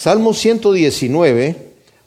[0.00, 1.56] Salmo 119,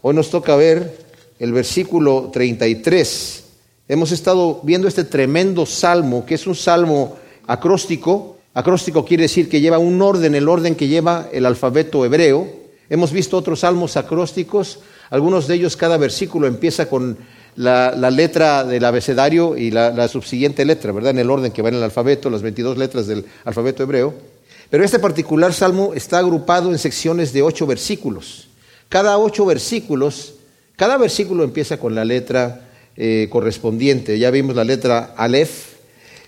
[0.02, 0.98] hoy nos toca ver
[1.38, 3.44] el versículo 33.
[3.88, 8.37] Hemos estado viendo este tremendo salmo, que es un salmo acróstico.
[8.55, 12.47] Acróstico quiere decir que lleva un orden, el orden que lleva el alfabeto hebreo.
[12.89, 14.79] Hemos visto otros salmos acrósticos,
[15.12, 17.20] algunos de ellos cada versículo empieza con
[17.57, 21.12] la, letra del abecedario y la, la, subsiguiente letra, ¿verdad?
[21.12, 24.33] En el orden que va en el alfabeto, las 22 letras del alfabeto hebreo.
[24.70, 28.48] Pero este particular salmo está agrupado en secciones de ocho versículos.
[28.89, 30.35] Cada ocho versículos,
[30.76, 34.20] cada versículo empieza con la letra eh, correspondiente.
[34.20, 35.73] Ya vimos la letra Aleph,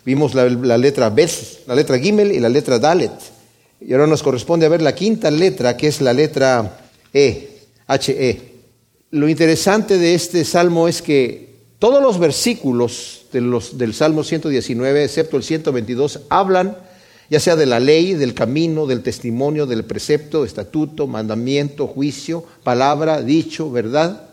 [0.05, 1.29] vimos la, letra Bet,
[1.67, 3.11] la letra Gimel y la letra Dalet.
[3.81, 6.79] Y ahora nos corresponde a ver la quinta letra, que es la letra
[7.13, 8.53] E, H-E.
[9.11, 15.43] Lo interesante de este salmo es que todos los versículos del Salmo 119, excepto el
[15.43, 16.77] 122, hablan
[17.29, 23.21] ya sea de la ley, del camino, del testimonio, del precepto, estatuto, mandamiento, juicio, palabra,
[23.21, 24.29] dicho, verdad.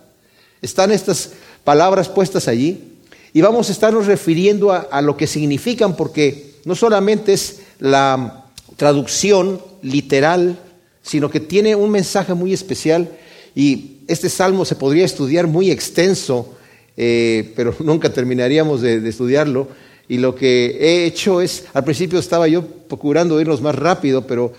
[0.61, 1.31] Están estas
[1.65, 2.99] palabras puestas allí
[3.33, 9.61] y vamos a estarnos refiriendo a, lo que significan porque no solamente es la traducción
[9.81, 10.59] literal,
[11.03, 13.11] sino que tiene un mensaje muy especial
[13.55, 16.55] y este salmo se podría estudiar muy extenso,
[16.97, 19.69] eh, pero nunca terminaríamos de estudiarlo
[20.09, 24.53] y lo que he hecho es, al principio estaba yo procurando irnos más rápido, pero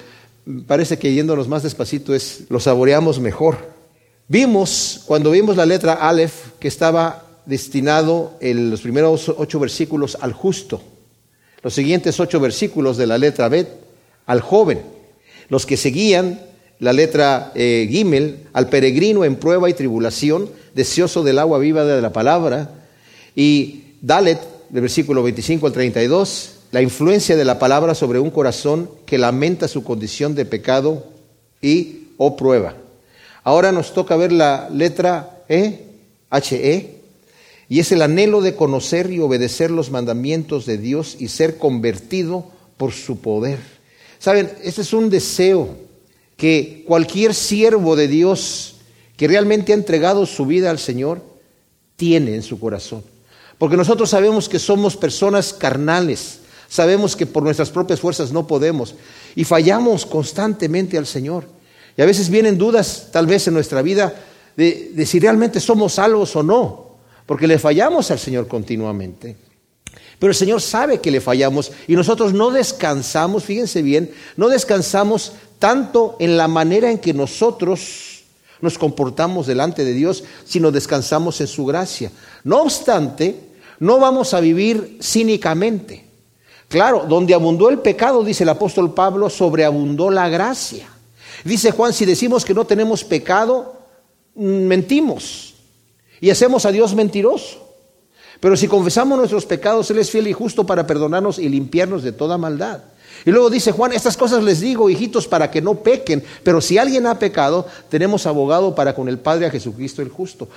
[0.68, 3.58] parece que yéndonos más despacito es, lo saboreamos mejor.
[4.28, 10.34] Vimos, cuando vimos la letra Aleph, que estaba destinado en los primeros ocho versículos al
[10.34, 10.82] justo,
[11.62, 13.68] los siguientes ocho versículos de la letra Bet
[14.26, 14.82] al joven,
[15.50, 16.40] los que seguían
[16.80, 22.02] la letra eh, Gimel al peregrino en prueba y tribulación, deseoso del agua viva de
[22.02, 22.72] la palabra,
[23.36, 24.40] y Dalet
[24.74, 29.68] del versículo 25 al 32, la influencia de la palabra sobre un corazón que lamenta
[29.68, 31.06] su condición de pecado
[31.62, 32.74] y o prueba.
[33.44, 35.86] Ahora nos toca ver la letra E,
[36.32, 37.02] H-E,
[37.70, 42.46] y es el anhelo de conocer y obedecer los mandamientos de Dios y ser convertido
[42.76, 43.59] por su poder.
[44.18, 45.70] Saben, este es un deseo
[46.36, 48.78] que cualquier siervo de Dios
[49.18, 51.22] que realmente ha entregado su vida al Señor
[51.96, 53.12] tiene en su corazón.
[53.63, 58.94] Porque nosotros sabemos que somos personas carnales, sabemos que por nuestras propias fuerzas no podemos
[59.38, 61.46] y fallamos constantemente al Señor.
[61.96, 64.13] Y a veces vienen dudas, tal vez en nuestra vida,
[64.57, 69.38] de, si realmente somos salvos o no, porque le fallamos al Señor continuamente.
[70.19, 75.31] Pero el Señor sabe que le fallamos y nosotros no descansamos, fíjense bien, no descansamos
[75.57, 78.25] tanto en la manera en que nosotros
[78.59, 82.12] nos comportamos delante de Dios, sino descansamos en su gracia.
[82.44, 83.53] No obstante,
[83.84, 86.06] no vamos a vivir cínicamente.
[86.70, 90.88] Claro, donde abundó el pecado, dice el apóstol Pablo, sobreabundó la gracia.
[91.44, 93.76] Dice Juan, si decimos que no tenemos pecado,
[94.36, 95.56] mm, mentimos
[96.22, 97.76] y hacemos a Dios mentiroso.
[98.40, 102.14] Pero si confesamos nuestros pecados, Él es fiel y justo para perdonarnos y limpiarnos de
[102.14, 102.84] toda maldad.
[103.26, 106.24] Y luego dice Juan, estas cosas les digo, hijitos, para que no pequen.
[106.44, 110.48] Pero si alguien ha pecado, tenemos abogado para con el Padre a Jesucristo el justo.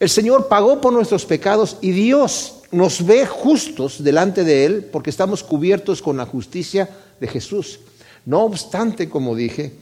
[0.00, 5.10] El Señor pagó por nuestros pecados y Dios nos ve justos delante de Él porque
[5.10, 6.88] estamos cubiertos con la justicia
[7.20, 7.80] de Jesús.
[8.24, 9.72] No obstante, como dije,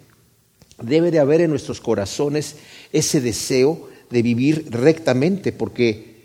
[0.81, 2.57] debe de haber en nuestros corazones
[2.93, 6.17] ese deseo de vivir rectamente porque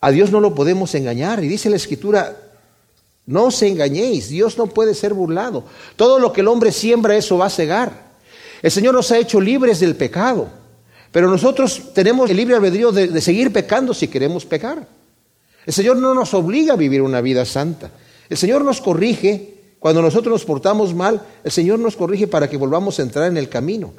[0.00, 1.42] a Dios no lo podemos engañar.
[1.42, 2.36] Y dice la Escritura,
[3.26, 5.64] no os engañéis, Dios no puede ser burlado.
[5.96, 8.08] Todo lo que el hombre siembra, eso va a cegar.
[8.62, 10.48] El Señor nos ha hecho libres del pecado.
[11.12, 14.86] Pero nosotros tenemos el libre albedrío de, seguir pecando si queremos pecar.
[15.64, 17.90] El Señor no nos obliga a vivir una vida santa.
[18.28, 21.22] El Señor nos corrige cuando nosotros nos portamos mal.
[21.44, 23.92] El Señor nos corrige para que volvamos a entrar en el camino.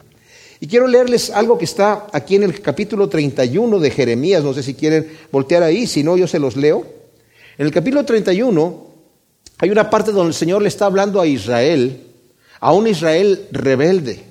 [0.59, 4.43] Y quiero leerles algo que está aquí en el capítulo 31 de Jeremías.
[4.43, 6.85] No sé si quieren voltear ahí, si no, yo se los leo.
[7.57, 8.87] En el capítulo 31
[9.59, 12.03] hay una parte donde el Señor le está hablando a Israel,
[12.59, 14.28] a un Israel rebelde.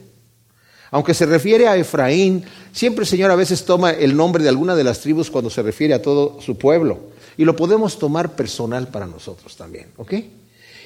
[0.90, 4.74] Aunque se refiere a Efraín, siempre el Señor a veces toma el nombre de alguna
[4.74, 6.98] de las tribus cuando se refiere a todo su pueblo.
[7.36, 10.14] Y lo podemos tomar personal para nosotros también, ¿ok?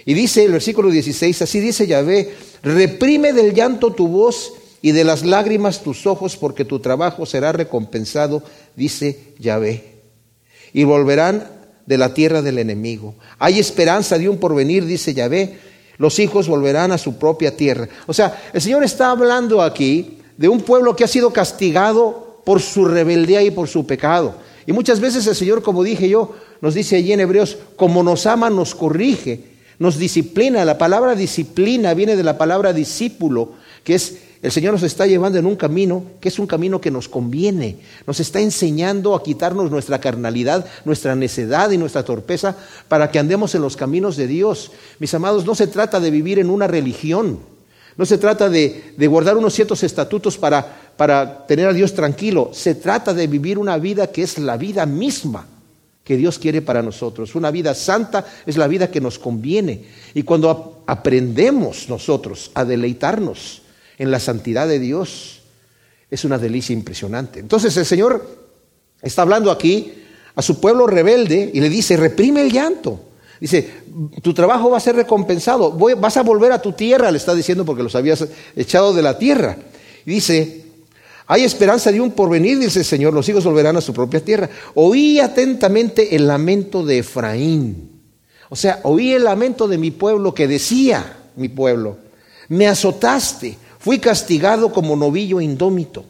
[0.04, 4.52] Y dice el versículo 16, así dice Yahvé, reprime del llanto tu voz
[4.82, 8.42] y de las lágrimas tus ojos, porque tu trabajo será recompensado,
[8.74, 9.84] dice Yahvé.
[10.72, 11.48] Y volverán
[11.86, 13.14] de la tierra del enemigo.
[13.38, 15.58] Hay esperanza de un porvenir, dice Yahvé
[15.98, 17.88] los hijos volverán a su propia tierra.
[18.06, 22.60] O sea, el Señor está hablando aquí de un pueblo que ha sido castigado por
[22.60, 24.34] su rebeldía y por su pecado.
[24.66, 28.26] Y muchas veces el Señor, como dije yo, nos dice allí en Hebreos, como nos
[28.26, 29.40] ama, nos corrige,
[29.78, 30.64] nos disciplina.
[30.64, 33.52] La palabra disciplina viene de la palabra discípulo,
[33.84, 36.90] que es el Señor nos está llevando en un camino que es un camino que
[36.90, 37.76] nos conviene.
[38.08, 42.56] Nos está enseñando a quitarnos nuestra carnalidad, nuestra necedad y nuestra torpeza
[42.88, 44.72] para que andemos en los caminos de Dios.
[44.98, 47.38] Mis amados, no se trata de vivir en una religión.
[47.96, 52.50] No se trata de, guardar unos ciertos estatutos para, para tener a Dios tranquilo.
[52.52, 55.46] Se trata de vivir una vida que es la vida misma
[56.02, 57.36] que Dios quiere para nosotros.
[57.36, 59.84] Una vida santa es la vida que nos conviene.
[60.14, 63.61] Y cuando aprendemos nosotros a deleitarnos,
[63.98, 65.42] en la santidad de Dios,
[66.10, 67.40] es una delicia impresionante.
[67.40, 68.38] Entonces el Señor
[69.00, 69.94] está hablando aquí
[70.34, 73.00] a su pueblo rebelde y le dice, reprime el llanto.
[73.40, 73.68] Dice,
[74.22, 77.64] tu trabajo va a ser recompensado, vas a volver a tu tierra, le está diciendo
[77.64, 78.24] porque los habías
[78.54, 79.56] echado de la tierra.
[80.06, 80.62] Y dice,
[81.26, 84.48] hay esperanza de un porvenir, dice el Señor, los hijos volverán a su propia tierra.
[84.74, 87.90] Oí atentamente el lamento de Efraín.
[88.48, 91.96] O sea, oí el lamento de mi pueblo que decía mi pueblo,
[92.48, 96.04] me azotaste, Fui castigado como novillo indómito.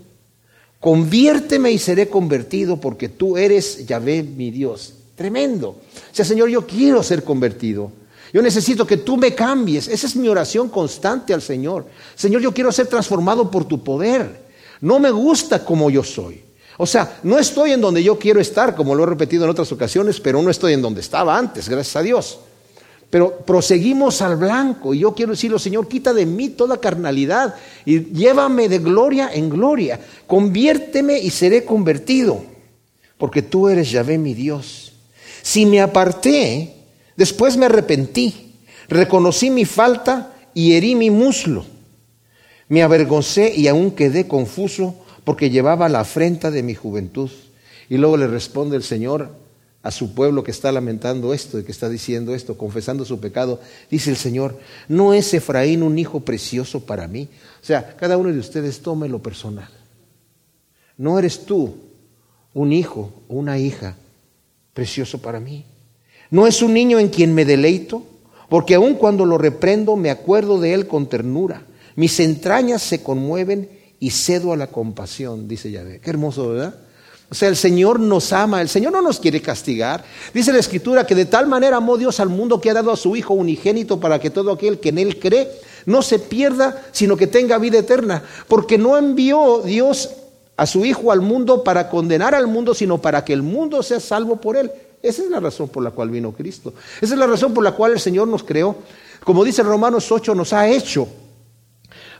[0.78, 4.92] Conviérteme y seré convertido porque tú eres Yahvé mi Dios.
[5.16, 5.68] Tremendo.
[5.68, 7.90] O sea, Señor, yo quiero ser convertido.
[8.30, 9.88] Yo necesito que tú me cambies.
[9.88, 11.86] Esa es mi oración constante al Señor.
[12.14, 14.42] Señor, yo quiero ser transformado por tu poder.
[14.82, 16.42] No me gusta como yo soy.
[16.76, 19.72] O sea, no estoy en donde yo quiero estar, como lo he repetido en otras
[19.72, 22.38] ocasiones, pero no estoy en donde estaba antes, gracias a Dios.
[23.12, 24.94] Pero proseguimos al blanco.
[24.94, 27.54] Y yo quiero decirlo, Señor, quita de mí toda carnalidad
[27.84, 30.00] y llévame de gloria en gloria.
[30.26, 32.42] Conviérteme y seré convertido,
[33.18, 34.94] porque tú eres Yahvé mi Dios.
[35.42, 36.74] Si me aparté,
[37.14, 38.54] después me arrepentí,
[38.88, 41.66] reconocí mi falta y herí mi muslo.
[42.68, 44.94] Me avergoncé y aún quedé confuso
[45.24, 47.30] porque llevaba la afrenta de mi juventud.
[47.90, 49.41] Y luego le responde el Señor,
[49.82, 53.60] a su pueblo que está lamentando esto y que está diciendo esto, confesando su pecado,
[53.90, 54.58] dice el Señor,
[54.88, 57.28] ¿no es Efraín un hijo precioso para mí?
[57.60, 59.68] O sea, cada uno de ustedes tome lo personal.
[60.96, 61.74] ¿No eres tú
[62.54, 63.96] un hijo o una hija
[64.72, 65.64] precioso para mí?
[66.30, 68.04] ¿No es un niño en quien me deleito?
[68.48, 71.66] Porque aun cuando lo reprendo me acuerdo de él con ternura.
[71.96, 73.68] Mis entrañas se conmueven
[73.98, 76.00] y cedo a la compasión, dice Yahvé.
[76.00, 76.74] Qué hermoso, ¿verdad?
[77.32, 80.04] O sea, el Señor nos ama, el Señor no nos quiere castigar.
[80.34, 82.96] Dice la Escritura que de tal manera amó Dios al mundo que ha dado a
[82.98, 85.50] su Hijo unigénito para que todo aquel que en Él cree
[85.86, 88.22] no se pierda, sino que tenga vida eterna.
[88.48, 90.10] Porque no envió Dios
[90.58, 93.98] a su Hijo al mundo para condenar al mundo, sino para que el mundo sea
[93.98, 94.70] salvo por Él.
[95.02, 96.74] Esa es la razón por la cual vino Cristo.
[97.00, 98.76] Esa es la razón por la cual el Señor nos creó.
[99.24, 101.08] Como dice Romanos 8, nos ha hecho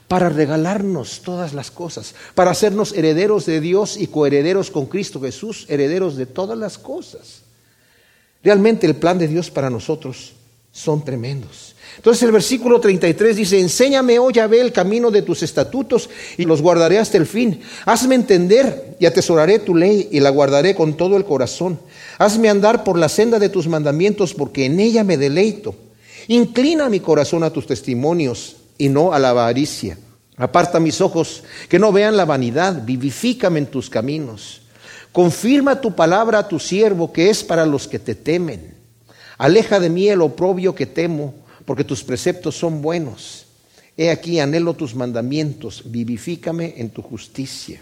[0.07, 5.65] para regalarnos todas las cosas, para hacernos herederos de Dios y coherederos con Cristo Jesús,
[5.69, 7.41] herederos de todas las cosas.
[8.43, 10.33] Realmente el plan de Dios para nosotros
[10.71, 11.75] son tremendos.
[11.97, 16.61] Entonces el versículo 33 dice, enséñame, oh Yahvé, el camino de tus estatutos y los
[16.61, 17.61] guardaré hasta el fin.
[17.85, 21.79] Hazme entender y atesoraré tu ley y la guardaré con todo el corazón.
[22.17, 25.75] Hazme andar por la senda de tus mandamientos porque en ella me deleito.
[26.27, 29.97] Inclina mi corazón a tus testimonios y no a la avaricia.
[30.35, 34.61] Aparta mis ojos, que no vean la vanidad, vivifícame en tus caminos.
[35.11, 38.73] Confirma tu palabra a tu siervo, que es para los que te temen.
[39.37, 41.35] Aleja de mí el oprobio que temo,
[41.65, 43.45] porque tus preceptos son buenos.
[43.95, 47.81] He aquí, anhelo tus mandamientos, vivifícame en tu justicia.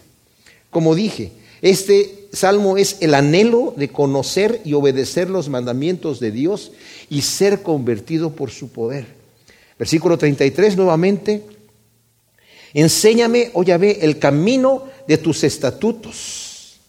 [0.70, 6.74] Como dije, este salmo es el anhelo de conocer y obedecer los mandamientos de Dios
[7.10, 9.21] y ser convertido por su poder.
[9.82, 11.44] Versículo 33 nuevamente.
[12.72, 16.80] Enséñame, oh Yahvé, el camino de tus estatutos.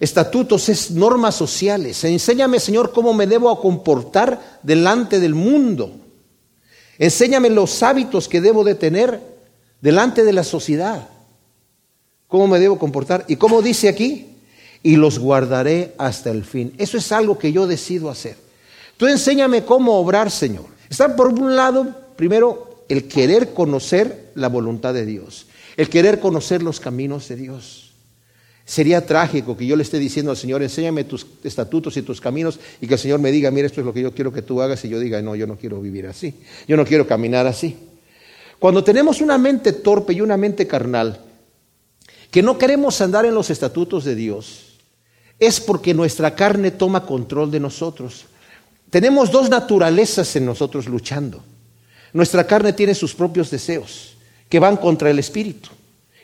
[0.00, 2.02] Estatutos es normas sociales.
[2.02, 5.92] Enséñame, Señor, cómo me debo comportar delante del mundo.
[6.98, 9.20] Enséñame los hábitos que debo de tener
[9.80, 11.08] delante de la sociedad.
[12.26, 13.24] ¿Cómo me debo comportar?
[13.28, 14.38] ¿Y cómo dice aquí?
[14.82, 16.74] Y los guardaré hasta el fin.
[16.78, 18.36] Eso es algo que yo decido hacer.
[18.96, 20.64] Tú enséñame cómo obrar, Señor.
[20.90, 26.62] Está por un lado Primero, el querer conocer la voluntad de Dios, el querer conocer
[26.62, 27.92] los caminos de Dios.
[28.66, 32.58] Sería trágico que yo le esté diciendo al Señor, enséñame tus estatutos y tus caminos,
[32.80, 34.62] y que el Señor me diga, mira, esto es lo que yo quiero que tú
[34.62, 36.34] hagas, y yo diga, no, yo no quiero vivir así,
[36.66, 37.76] yo no quiero caminar así.
[38.58, 41.20] Cuando tenemos una mente torpe y una mente carnal,
[42.30, 44.78] que no queremos andar en los estatutos de Dios,
[45.38, 48.24] es porque nuestra carne toma control de nosotros.
[48.88, 51.44] Tenemos dos naturalezas en nosotros luchando.
[52.14, 54.16] Nuestra carne tiene sus propios deseos
[54.48, 55.68] que van contra el espíritu.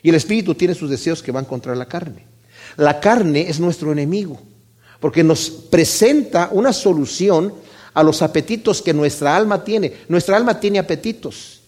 [0.02, 2.24] Y el espíritu tiene sus deseos que van contra la carne.
[2.76, 4.40] La carne es nuestro enemigo,
[5.00, 7.52] porque nos presenta una solución
[7.92, 9.92] a los apetitos que nuestra alma tiene.
[10.08, 11.60] Nuestra alma tiene apetitos.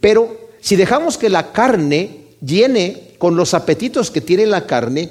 [0.00, 5.10] Pero si dejamos que la carne llene con los apetitos que tiene la carne,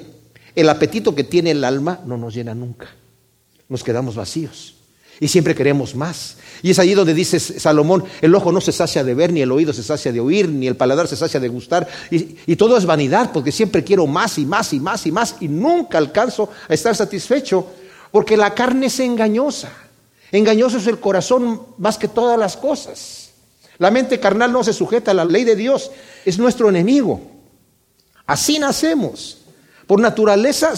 [0.56, 2.88] el apetito que tiene el alma no nos llena nunca.
[3.68, 4.73] Nos quedamos vacíos.
[5.20, 6.36] Y siempre queremos más.
[6.62, 9.52] Y es allí donde dice Salomón, el ojo no se sacia de ver, ni el
[9.52, 11.86] oído se sacia de oír, ni el paladar se sacia de gustar.
[12.10, 15.36] Y, y, todo es vanidad, porque siempre quiero más y más y más y más,
[15.40, 17.66] y nunca alcanzo a estar satisfecho,
[18.10, 19.70] porque la carne es engañosa.
[20.32, 23.30] Engañoso es el corazón más que todas las cosas.
[23.78, 25.90] La mente carnal no se sujeta a la ley de Dios,
[26.24, 27.20] es nuestro enemigo.
[28.26, 29.38] Así nacemos.
[29.86, 30.72] Por naturaleza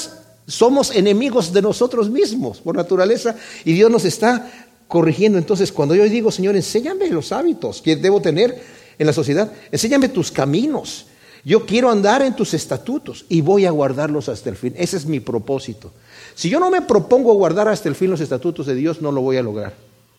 [0.46, 4.50] somos enemigos de nosotros mismos, por naturaleza, y Dios nos está
[4.88, 5.38] corrigiendo.
[5.38, 8.60] Entonces, cuando yo digo, Señor, enséñame los hábitos que debo tener
[8.98, 11.06] en la sociedad, enséñame tus caminos.
[11.44, 14.74] Yo quiero andar en tus estatutos y voy a guardarlos hasta el fin.
[14.76, 15.92] Ese es mi propósito.
[16.34, 19.20] Si yo no me propongo guardar hasta el fin los estatutos de Dios, no lo
[19.20, 19.74] voy a lograr.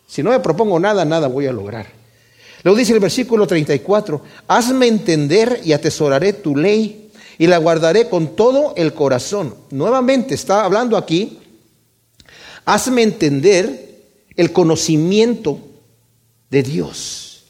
[0.08, 1.88] Si no me propongo nada, nada voy a lograr.
[2.64, 7.07] Luego dice el versículo 34, hazme entender y atesoraré tu ley
[7.38, 9.56] y la guardaré con todo el corazón.
[9.72, 11.40] Nuevamente está hablando aquí,
[12.66, 14.02] hazme entender
[14.36, 15.60] el conocimiento
[16.50, 17.44] de Dios.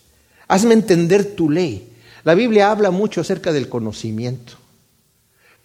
[0.47, 1.93] Hazme entender tu ley.
[2.23, 4.53] La Biblia habla mucho acerca del conocimiento.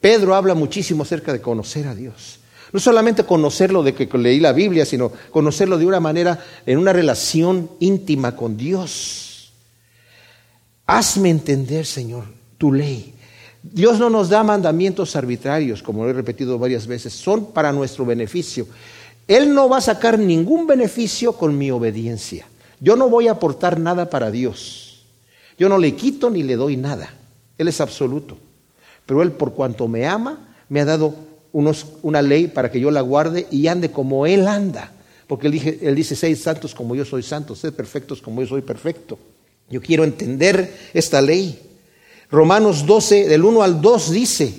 [0.01, 2.41] Pedro habla muchísimo acerca de conocer a Dios.
[2.73, 6.93] No solamente conocerlo de que leí la Biblia, sino conocerlo de una manera, en una
[6.93, 9.53] relación íntima con Dios.
[10.87, 12.25] Hazme entender, Señor,
[12.59, 13.15] tu ley.
[13.63, 18.05] Dios no nos da mandamientos arbitrarios, como lo he repetido varias veces, son para nuestro
[18.05, 18.67] beneficio.
[19.29, 22.47] Él no va a sacar ningún beneficio con mi obediencia.
[22.81, 25.05] Yo no voy a aportar nada para Dios.
[25.57, 27.15] Yo no le quito ni le doy nada.
[27.57, 28.37] Él es absoluto.
[29.07, 31.15] Pero Él, por cuanto me ama, me ha dado
[31.53, 34.91] una ley para que yo la guarde y ande como Él anda.
[35.27, 38.49] Porque él, dice, él dice, seis santos como yo soy santo, sed perfectos como yo
[38.49, 39.19] soy perfecto.
[39.71, 41.59] Yo quiero entender esta ley.
[42.33, 44.55] Romanos 12, del 1 al 2 dice,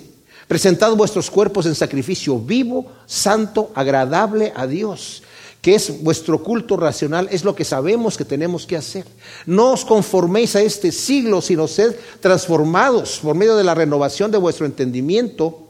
[0.48, 5.24] presentad vuestros cuerpos en sacrificio vivo, santo, agradable a Dios,
[5.60, 9.06] que es vuestro culto racional, es lo que sabemos que tenemos que hacer.
[9.48, 14.38] No os conforméis a este siglo, sino sed transformados por medio de la renovación de
[14.38, 15.68] vuestro entendimiento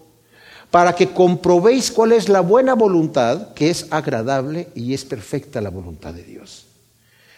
[0.72, 5.70] para que comprobéis cuál es la buena voluntad, que es agradable y es perfecta la
[5.70, 6.66] voluntad de Dios.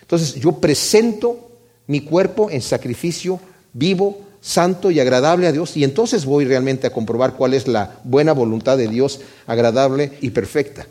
[0.02, 1.52] Entonces yo presento
[1.86, 3.40] mi cuerpo en sacrificio
[3.74, 7.98] vivo, santo y agradable a Dios, y entonces voy realmente a comprobar cuál es la
[8.04, 10.86] buena voluntad de Dios, agradable y perfecta.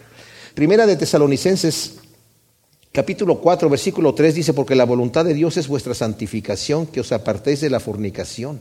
[0.56, 1.92] Primera de Tesalonicenses
[2.90, 7.12] capítulo 4, versículo 3 dice, porque la voluntad de Dios es vuestra santificación, que os
[7.12, 8.58] apartéis de la fornicación.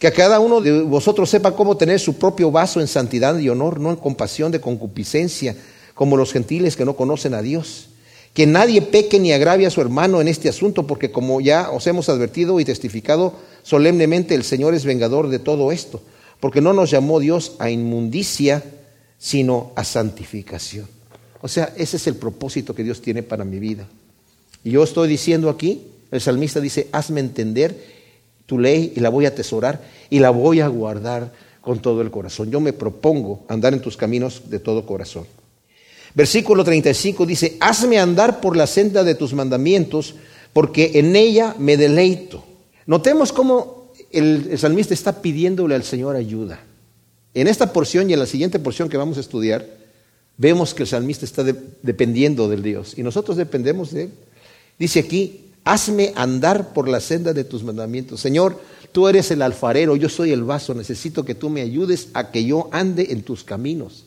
[0.00, 3.48] Que a cada uno de vosotros sepa cómo tener su propio vaso en santidad y
[3.48, 5.54] honor, no en compasión de concupiscencia,
[5.94, 7.90] como los gentiles que no conocen a Dios.
[8.34, 11.86] Que nadie peque ni agravie a su hermano en este asunto, porque como ya os
[11.86, 16.00] hemos advertido y testificado solemnemente, el Señor es vengador de todo esto,
[16.40, 18.62] porque no nos llamó Dios a inmundicia,
[19.18, 20.86] sino a santificación.
[21.42, 23.86] O sea, ese es el propósito que Dios tiene para mi vida.
[24.64, 27.76] Y yo estoy diciendo aquí, el salmista dice, hazme entender
[28.46, 32.10] tu ley y la voy a atesorar y la voy a guardar con todo el
[32.10, 32.50] corazón.
[32.50, 35.26] Yo me propongo andar en tus caminos de todo corazón.
[36.14, 40.14] Versículo 35 dice, hazme andar por la senda de tus mandamientos,
[40.52, 42.44] porque en ella me deleito.
[42.86, 46.60] Notemos cómo el, salmista está pidiéndole al Señor ayuda.
[47.34, 49.66] En esta porción y en la siguiente porción que vamos a estudiar,
[50.36, 54.10] vemos que el salmista está dependiendo del Dios y nosotros dependemos de Él.
[54.78, 58.20] Dice aquí, Hazme andar por la senda de tus mandamientos.
[58.20, 62.32] Señor, tú eres el alfarero, yo soy el vaso, necesito que tú me ayudes a
[62.32, 64.04] que yo ande en tus caminos.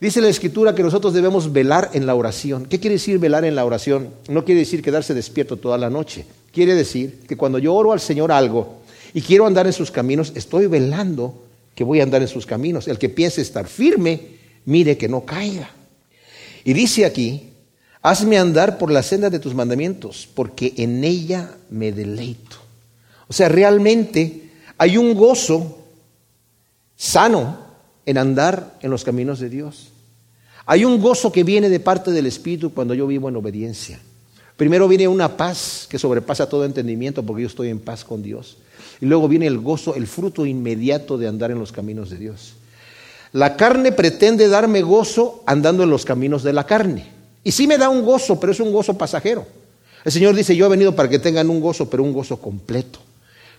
[0.00, 2.66] Dice la escritura que nosotros debemos velar en la oración.
[2.66, 4.10] ¿Qué quiere decir velar en la oración?
[4.28, 6.26] No quiere decir quedarse despierto toda la noche.
[6.52, 8.80] Quiere decir que cuando yo oro al Señor algo
[9.14, 11.42] y quiero andar en sus caminos, estoy velando
[11.74, 12.88] que voy a andar en sus caminos.
[12.88, 14.20] El que piense estar firme,
[14.66, 15.70] mire que no caiga.
[16.64, 17.52] Y dice aquí
[18.06, 22.56] Hazme andar por la senda de tus mandamientos, porque en ella me deleito.
[23.26, 25.78] O sea, realmente hay un gozo
[26.94, 27.65] sano
[28.06, 29.88] en andar en los caminos de Dios.
[30.64, 34.00] Hay un gozo que viene de parte del Espíritu cuando yo vivo en obediencia.
[34.56, 38.56] Primero viene una paz que sobrepasa todo entendimiento porque yo estoy en paz con Dios.
[39.00, 42.54] Y luego viene el gozo, el fruto inmediato de andar en los caminos de Dios.
[43.32, 47.06] La carne pretende darme gozo andando en los caminos de la carne.
[47.44, 49.46] Y sí me da un gozo, pero es un gozo pasajero.
[50.04, 52.98] El Señor dice, yo he venido para que tengan un gozo, pero un gozo completo.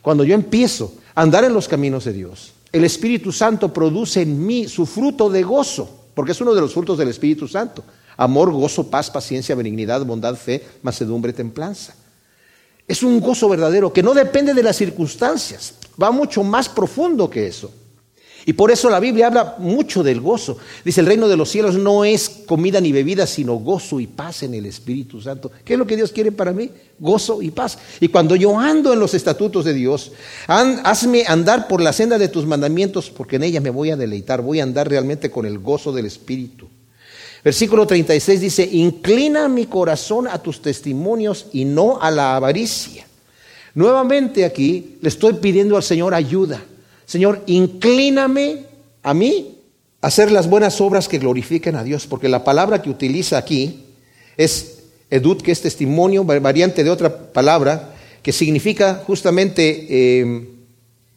[0.02, 4.46] Cuando yo empiezo a andar en los caminos de Dios, el Espíritu Santo produce en
[4.46, 7.84] mí su fruto de gozo, porque es uno de los frutos del Espíritu Santo.
[8.18, 11.96] Amor, gozo, paz, paciencia, benignidad, bondad, fe, macedumbre, templanza.
[12.88, 17.48] Es un gozo verdadero que no depende de las circunstancias, va mucho más profundo que
[17.48, 17.72] eso.
[18.48, 20.58] Y por eso la Biblia habla mucho del gozo.
[20.86, 24.42] Dice, el reino de los cielos no es comida ni bebida, sino gozo y paz
[24.42, 25.52] en el Espíritu Santo.
[25.66, 26.72] ¿Qué es lo que Dios quiere para mí?
[26.98, 27.78] Gozo y paz.
[28.00, 30.14] Y cuando yo ando en los estatutos de Dios,
[30.48, 34.42] hazme andar por la senda de tus mandamientos, porque en ella me voy a deleitar,
[34.42, 36.70] voy a andar realmente con el gozo del Espíritu.
[37.44, 43.06] Versículo 36 dice, inclina mi corazón a tus testimonios y no a la avaricia.
[43.76, 46.64] Nuevamente aquí le estoy pidiendo al Señor ayuda.
[47.08, 48.66] Señor, inclíname
[49.02, 49.58] a mí
[50.02, 53.86] a hacer las buenas obras que glorifiquen a Dios, porque la palabra que utiliza aquí
[54.36, 60.48] es edut, que es testimonio, variante de otra palabra, que significa justamente em,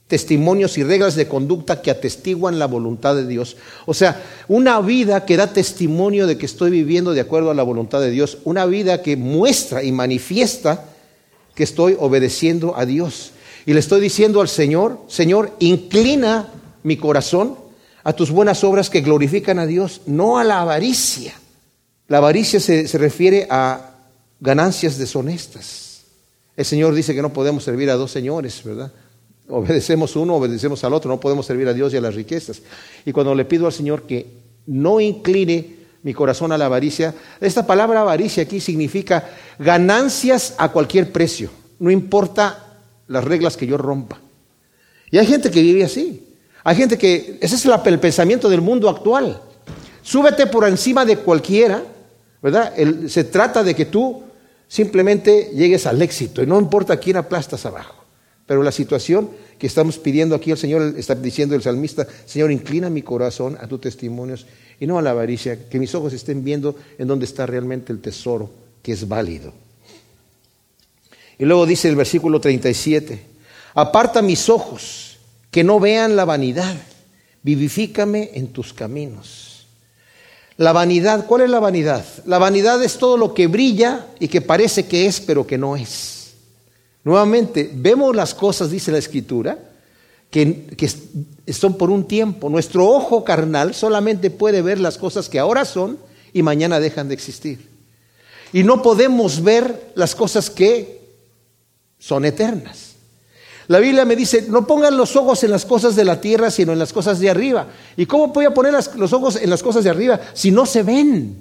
[0.07, 3.57] testimonios y reglas de conducta que atestiguan la voluntad de Dios.
[3.85, 7.65] O sea, una vida que da testimonio de que estoy viviendo de acuerdo a la
[7.65, 10.85] voluntad de Dios, una vida que muestra y manifiesta
[11.57, 13.33] que estoy obedeciendo a Dios.
[13.67, 16.49] Y le estoy diciendo al Señor, Señor, inclina
[16.83, 17.57] mi corazón
[18.03, 21.35] a tus buenas obras que glorifican a Dios, no a la avaricia.
[22.09, 23.95] La avaricia se, refiere a
[24.41, 26.03] ganancias deshonestas.
[26.57, 28.93] El Señor dice que no podemos servir a dos señores, ¿verdad?
[29.49, 32.63] Obedecemos uno, obedecemos al otro, no podemos servir a Dios y a las riquezas.
[33.05, 34.27] Y cuando le pido al Señor que
[34.67, 41.13] no incline mi corazón a la avaricia, esta palabra avaricia aquí significa ganancias a cualquier
[41.13, 42.70] precio, no importa
[43.11, 44.21] las reglas que yo rompa.
[45.11, 46.25] Y hay gente que vive así.
[46.63, 49.43] Hay gente que, ese es el pensamiento del mundo actual.
[50.01, 51.83] Súbete por encima de cualquiera,
[52.41, 52.73] ¿verdad?
[53.09, 54.23] se trata de que tú
[54.69, 57.97] simplemente llegues al éxito y no importa quién aplastas abajo.
[58.47, 62.91] Pero la situación que estamos pidiendo aquí, el Señor está diciendo el salmista, Señor, inclina
[62.91, 64.47] mi corazón a tus testimonios
[64.79, 68.01] y no a la avaricia, que mis ojos estén viendo en dónde está realmente el
[68.01, 68.51] tesoro
[68.83, 69.53] que es válido.
[71.41, 73.19] Y luego dice el versículo 37,
[73.73, 75.17] aparta mis ojos,
[75.51, 76.77] que no vean la vanidad,
[77.43, 79.67] vivifícame en tus caminos.
[80.59, 82.05] La vanidad, ¿cuál es la vanidad?
[82.27, 85.77] La vanidad es todo lo que brilla y que parece que es, pero que no
[85.77, 86.35] es.
[87.05, 89.59] Nuevamente, vemos las cosas, dice la Escritura,
[90.31, 92.51] que, que, son por un tiempo.
[92.51, 95.99] Nuestro ojo carnal solamente puede ver las cosas que ahora son
[96.35, 97.67] y mañana dejan de existir.
[98.53, 101.00] Y no podemos ver las cosas que
[102.01, 102.97] son eternas.
[103.69, 106.73] La Biblia me dice, no pongan los ojos en las cosas de la tierra, sino
[106.73, 107.69] en las cosas de arriba.
[107.97, 110.83] ¿Y cómo voy a poner los ojos en las cosas de arriba si no se
[110.83, 111.39] ven?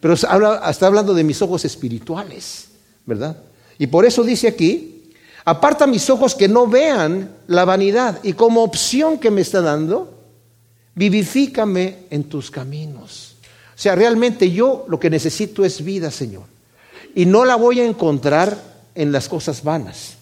[0.00, 2.70] Pero está hablando de mis ojos espirituales,
[3.06, 3.36] ¿verdad?
[3.78, 5.12] Y por eso dice aquí,
[5.44, 8.18] aparta mis ojos que no vean la vanidad.
[8.24, 10.18] Y como opción que me está dando,
[10.96, 13.36] vivifícame en tus caminos.
[13.76, 16.44] O sea, realmente yo lo que necesito es vida, Señor.
[17.14, 20.14] Y no la voy a encontrar en las cosas vanas.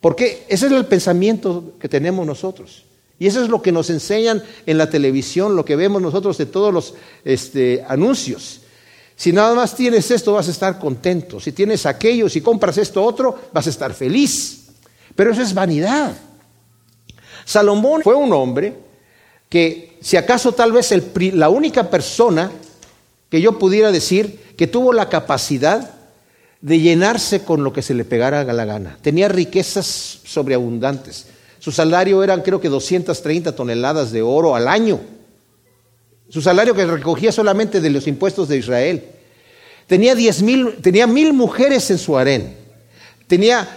[0.00, 2.84] Porque ese es el pensamiento que tenemos nosotros.
[3.18, 6.46] Y eso es lo que nos enseñan en la televisión, lo que vemos nosotros de
[6.46, 6.94] todos los
[7.24, 8.62] este, anuncios.
[9.14, 11.38] Si nada más tienes esto, vas a estar contento.
[11.38, 14.68] Si tienes aquello, si compras esto otro, vas a estar feliz.
[15.14, 16.16] Pero eso es vanidad.
[17.44, 18.74] Salomón fue un hombre
[19.50, 20.90] que, si acaso tal vez
[21.34, 22.50] la única persona
[23.28, 25.99] que yo pudiera decir que tuvo la capacidad
[26.60, 28.98] de llenarse con lo que se le pegara a la gana.
[29.00, 31.26] Tenía riquezas sobreabundantes.
[31.58, 35.00] Su salario eran creo que 230 toneladas de oro al año.
[36.28, 39.04] Su salario que recogía solamente de los impuestos de Israel.
[39.86, 42.56] Tenía, diez mil, tenía mil mujeres en su harén.
[43.26, 43.68] Tenía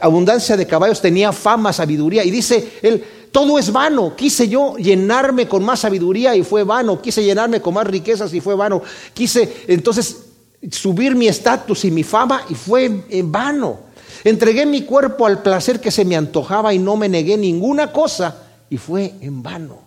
[0.00, 2.24] abundancia de caballos, tenía fama, sabiduría.
[2.24, 4.16] Y dice él, todo es vano.
[4.16, 7.00] Quise yo llenarme con más sabiduría y fue vano.
[7.02, 8.82] Quise llenarme con más riquezas y fue vano.
[9.12, 10.29] Quise entonces
[10.70, 13.90] subir mi estatus y mi fama y fue en vano.
[14.24, 18.42] Entregué mi cuerpo al placer que se me antojaba y no me negué ninguna cosa
[18.68, 19.78] y fue en vano.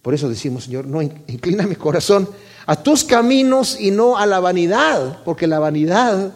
[0.00, 2.28] Por eso decimos, Señor, no inclina mi corazón
[2.66, 6.32] a tus caminos y no a la vanidad, porque la vanidad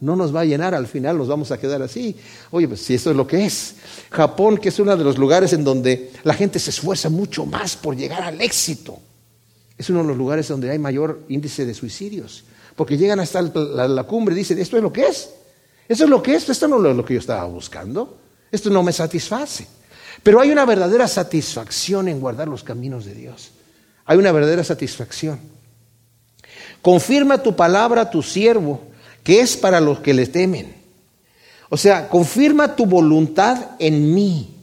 [0.00, 2.16] no nos va a llenar, al final nos vamos a quedar así.
[2.50, 3.76] Oye, pues si esto es lo que es.
[4.10, 7.76] Japón, que es uno de los lugares en donde la gente se esfuerza mucho más
[7.76, 8.98] por llegar al éxito,
[9.76, 12.44] es uno de los lugares donde hay mayor índice de suicidios
[12.80, 15.28] porque llegan hasta la, cumbre y dicen, esto es lo que es,
[15.86, 18.16] esto es lo que es, esto no es lo que yo estaba buscando,
[18.50, 19.66] esto no me satisface.
[20.22, 23.50] Pero hay una verdadera satisfacción en guardar los caminos de Dios.
[24.06, 25.40] Hay una verdadera satisfacción.
[26.80, 28.80] Confirma tu palabra a tu siervo,
[29.22, 30.74] que es para los que le temen.
[31.68, 34.56] O sea, confirma tu voluntad en mí.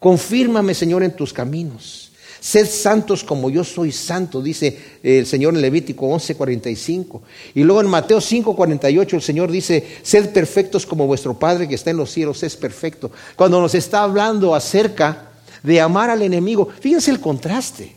[0.00, 2.10] Confírmame, Señor, en tus caminos.
[2.42, 7.20] Sed santos como yo soy santo, dice el Señor en Levítico 11:45.
[7.54, 11.90] Y luego en Mateo 5:48 el Señor dice, sed perfectos como vuestro Padre que está
[11.90, 13.12] en los cielos es perfecto.
[13.36, 15.30] Cuando nos está hablando acerca
[15.62, 17.94] de amar al enemigo, fíjense el contraste.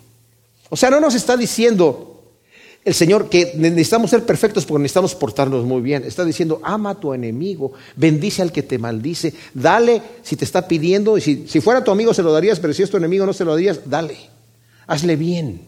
[0.70, 2.22] O sea, no nos está diciendo,
[2.84, 6.04] el Señor que necesitamos ser perfectos porque necesitamos portarnos muy bien.
[6.04, 10.68] Está diciendo, ama a tu enemigo, bendice al que te maldice, dale si te está
[10.68, 13.26] pidiendo, y si, si fuera tu amigo se lo darías, pero si es tu enemigo
[13.26, 14.35] no se lo darías, dale,
[14.88, 15.68] hazle bien.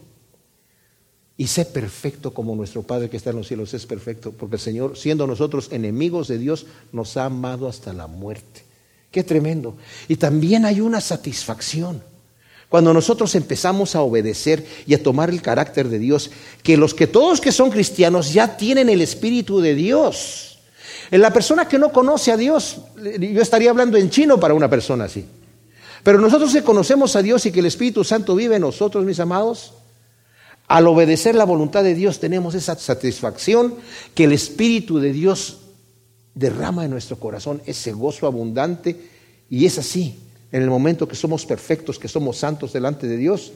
[1.36, 4.60] Y sé perfecto como nuestro Padre que está en los cielos es perfecto, porque el
[4.60, 8.64] Señor, siendo nosotros enemigos de Dios, nos ha amado hasta la muerte.
[9.12, 9.76] Qué tremendo.
[10.08, 12.02] Y también hay una satisfacción.
[12.68, 16.30] Cuando nosotros empezamos a obedecer y a tomar el carácter de Dios,
[16.62, 20.58] que los que todos que son cristianos ya tienen el Espíritu de Dios.
[21.10, 24.68] En la persona que no conoce a Dios, yo estaría hablando en chino para una
[24.68, 25.24] persona así.
[26.02, 29.20] Pero nosotros que conocemos a Dios y que el Espíritu Santo vive en nosotros, mis
[29.20, 29.74] amados,
[30.66, 33.74] al obedecer la voluntad de Dios tenemos esa satisfacción
[34.14, 35.58] que el Espíritu de Dios
[36.34, 39.10] derrama en nuestro corazón, ese gozo abundante,
[39.50, 40.18] y es así
[40.52, 43.52] en el momento que somos perfectos, que somos santos delante de Dios,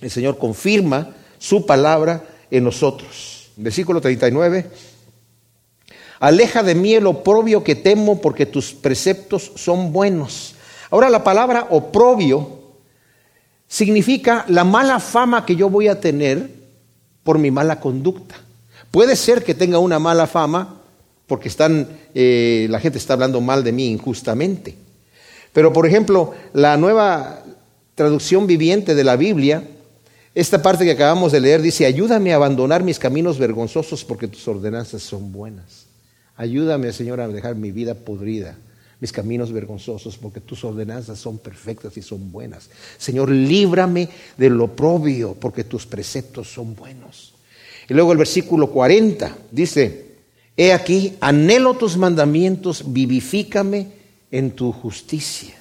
[0.00, 3.50] el Señor confirma su palabra en nosotros.
[3.56, 4.66] Versículo 39.
[6.20, 10.54] Aleja de mí el oprobio que temo porque tus preceptos son buenos.
[10.92, 12.60] Ahora la palabra oprobio
[13.66, 16.50] significa la mala fama que yo voy a tener
[17.24, 18.34] por mi mala conducta.
[18.90, 20.82] Puede ser que tenga una mala fama
[21.26, 24.74] porque están, eh, la gente está hablando mal de mí injustamente.
[25.54, 27.42] Pero, por ejemplo, la nueva
[27.94, 29.66] traducción viviente de la Biblia,
[30.34, 34.46] esta parte que acabamos de leer dice, ayúdame a abandonar mis caminos vergonzosos porque tus
[34.46, 35.86] ordenanzas son buenas.
[36.36, 38.58] Ayúdame, Señor, a dejar mi vida podrida,
[39.02, 42.70] mis caminos vergonzosos, porque tus ordenanzas son perfectas y son buenas.
[42.98, 47.34] Señor, líbrame de lo propio, porque tus preceptos son buenos.
[47.88, 50.06] Y luego el versículo 40 dice,
[50.56, 53.88] he aquí, anhelo tus mandamientos, vivifícame
[54.30, 55.60] en tu justicia.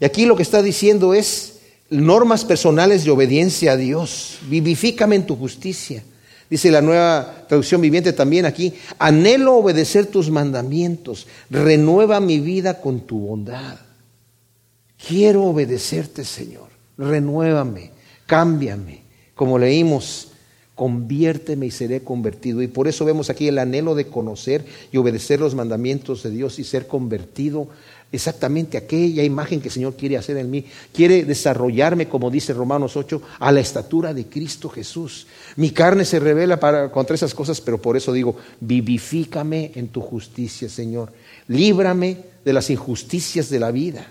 [0.00, 1.58] Y aquí lo que está diciendo es
[1.90, 4.38] normas personales de obediencia a Dios.
[4.48, 6.02] Vivifícame en tu justicia.
[6.50, 13.00] Dice la nueva traducción viviente también aquí, anhelo obedecer tus mandamientos, renueva mi vida con
[13.00, 13.78] tu bondad.
[15.06, 17.92] Quiero obedecerte, Señor, renuévame,
[18.26, 19.02] cámbiame.
[19.34, 20.28] Como leímos,
[20.74, 22.62] conviérteme y seré convertido.
[22.62, 26.58] Y por eso vemos aquí el anhelo de conocer y obedecer los mandamientos de Dios
[26.58, 27.68] y ser convertido
[28.10, 30.64] exactamente aquella imagen que el Señor quiere hacer en mí.
[30.92, 35.26] Quiere desarrollarme, como dice Romanos 8, a la estatura de Cristo Jesús.
[35.56, 40.00] Mi carne se revela para, contra esas cosas, pero por eso digo, vivifícame en tu
[40.00, 41.12] justicia, Señor.
[41.48, 44.06] Líbrame de las injusticias de la vida.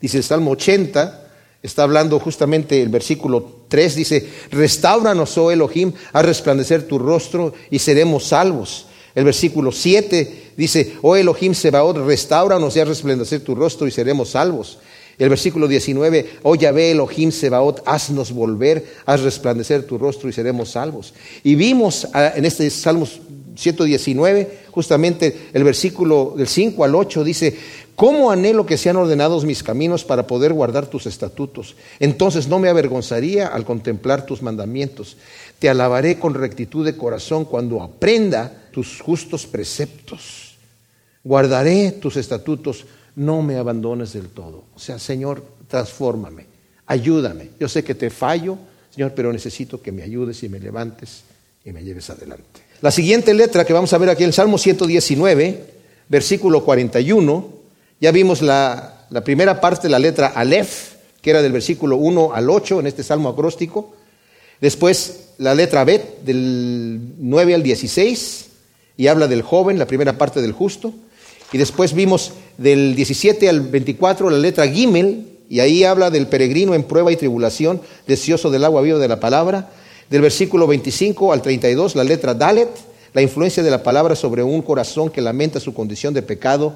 [0.00, 1.28] Dice el Salmo 80,
[1.62, 7.78] está hablando justamente el versículo 3, dice, restauranos, oh Elohim, a resplandecer tu rostro y
[7.78, 8.86] seremos salvos.
[9.14, 14.30] El versículo 7 dice, oh Elohim Sebaot, restauranos y haz resplandecer tu rostro y seremos
[14.30, 14.78] salvos.
[15.18, 20.70] El versículo 19, oh Yahvé Elohim Sebaot, haznos volver, haz resplandecer tu rostro y seremos
[20.70, 21.12] salvos.
[21.44, 23.20] Y vimos ah, en este Salmos
[23.54, 27.54] 119, justamente el versículo del 5 al 8 dice,
[27.94, 31.76] ¿cómo anhelo que sean ordenados mis caminos para poder guardar tus estatutos?
[31.98, 35.18] Entonces no me avergonzaría al contemplar tus mandamientos.
[35.58, 40.56] Te alabaré con rectitud de corazón cuando aprenda tus justos preceptos.
[41.22, 44.64] Guardaré tus estatutos, no me abandones del todo.
[44.74, 46.46] O sea, Señor, transfórmame,
[46.86, 47.50] ayúdame.
[47.58, 48.58] Yo sé que te fallo,
[48.90, 51.24] Señor, pero necesito que me ayudes y me levantes
[51.64, 52.60] y me lleves adelante.
[52.80, 55.64] La siguiente letra que vamos a ver aquí, el Salmo 119,
[56.08, 57.48] versículo 41,
[58.00, 62.48] ya vimos la, la primera parte, la letra Aleph, que era del versículo 1 al
[62.48, 63.94] 8 en este salmo acróstico.
[64.60, 68.49] Después la letra Bet, del 9 al 16,
[68.96, 70.92] y habla del joven, la primera parte del justo.
[71.52, 76.74] Y después vimos del 17 al 24 la letra Gimel, y ahí habla del peregrino
[76.74, 79.70] en prueba y tribulación, deseoso del agua viva de la palabra.
[80.08, 82.68] Del versículo 25 al 32 la letra Dalet,
[83.12, 86.74] la influencia de la palabra sobre un corazón que lamenta su condición de pecado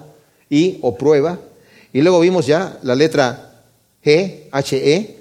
[0.50, 1.38] y o prueba.
[1.92, 3.62] Y luego vimos ya la letra
[4.04, 5.16] G, H-E,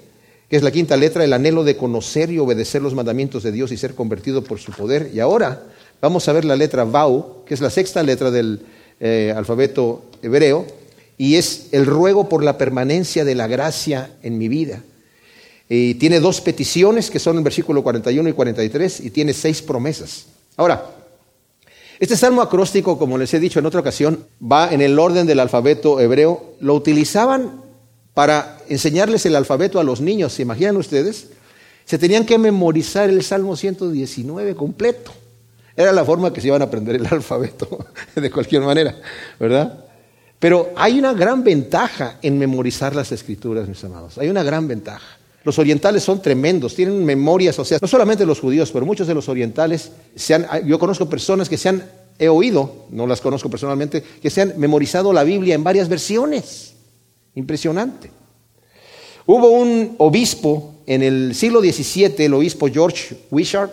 [0.50, 3.70] que es la quinta letra, el anhelo de conocer y obedecer los mandamientos de Dios
[3.70, 5.10] y ser convertido por su poder.
[5.14, 5.62] Y ahora
[6.00, 8.60] vamos a ver la letra Vau, que es la sexta letra del
[9.00, 10.66] eh, alfabeto hebreo,
[11.16, 14.82] y es el ruego por la permanencia de la gracia en mi vida.
[15.68, 20.26] Y tiene dos peticiones, que son el versículo 41 y 43, y tiene seis promesas.
[20.56, 20.84] Ahora,
[22.00, 25.40] este salmo acróstico, como les he dicho en otra ocasión, va en el orden del
[25.40, 26.54] alfabeto hebreo.
[26.60, 27.62] Lo utilizaban
[28.14, 31.28] para enseñarles el alfabeto a los niños, ¿se imaginan ustedes?
[31.84, 35.12] Se tenían que memorizar el Salmo 119 completo.
[35.76, 38.96] Era la forma que se iban a aprender el alfabeto, de cualquier manera,
[39.38, 39.84] ¿verdad?
[40.38, 44.18] Pero hay una gran ventaja en memorizar las escrituras, mis amados.
[44.18, 45.18] Hay una gran ventaja.
[45.42, 49.14] Los orientales son tremendos, tienen memorias, o sea, no solamente los judíos, pero muchos de
[49.14, 51.84] los orientales, se han, yo conozco personas que se han,
[52.18, 56.74] he oído, no las conozco personalmente, que se han memorizado la Biblia en varias versiones.
[57.34, 58.10] Impresionante.
[59.26, 63.72] Hubo un obispo en el siglo XVII, el obispo George Wishart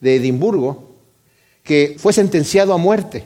[0.00, 0.87] de Edimburgo,
[1.68, 3.24] que fue sentenciado a muerte.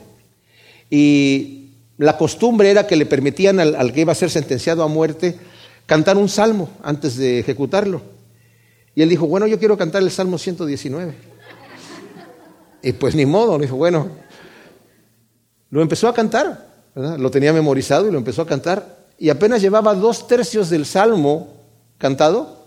[0.89, 5.39] Y la costumbre era que le permitían al, que iba a ser sentenciado a muerte
[5.85, 8.01] cantar un salmo antes de ejecutarlo.
[8.93, 11.13] Y él dijo, bueno, yo quiero cantar el Salmo 119.
[12.83, 14.09] Y pues ni modo, dijo, bueno,
[15.71, 18.97] lo empezó a cantar, lo tenía memorizado y lo empezó a cantar.
[19.17, 21.47] Y apenas llevaba dos tercios del Salmo
[21.97, 22.65] cantado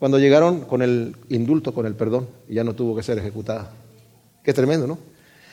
[0.00, 3.70] cuando llegaron con el indulto, con el perdón, y ya no tuvo que ser ejecutada.
[4.42, 5.11] Qué tremendo, ¿no?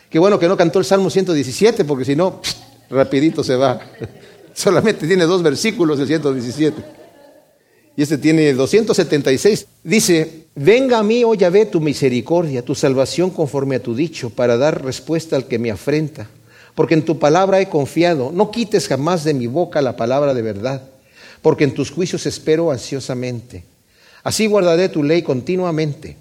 [0.10, 2.42] Qué bueno que no cantó el Salmo 117, porque si no,
[2.90, 3.80] rapidito se va.
[4.54, 6.84] Solamente tiene dos versículos el 117.
[7.96, 9.68] Y este tiene 276.
[9.84, 14.58] Dice, venga a mí, oh Yahvé, tu misericordia, tu salvación conforme a tu dicho, para
[14.58, 16.28] dar respuesta al que me afrenta.
[16.74, 18.32] Porque en tu palabra he confiado.
[18.34, 20.82] No quites jamás de mi boca la palabra de verdad,
[21.44, 23.64] porque en tus juicios espero ansiosamente.
[24.24, 26.18] Así guardaré tu ley continuamente,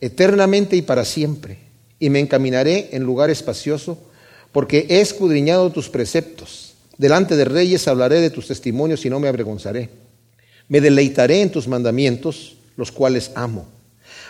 [0.00, 1.65] eternamente y para siempre
[1.98, 3.98] y me encaminaré en lugar espacioso,
[4.52, 6.74] porque he escudriñado tus preceptos.
[6.98, 9.90] Delante de reyes hablaré de tus testimonios y no me avergonzaré.
[10.68, 13.68] Me deleitaré en tus mandamientos, los cuales amo.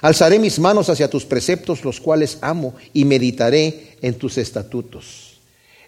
[0.03, 5.39] Alzaré mis manos hacia tus preceptos, los cuales amo, y meditaré en tus estatutos.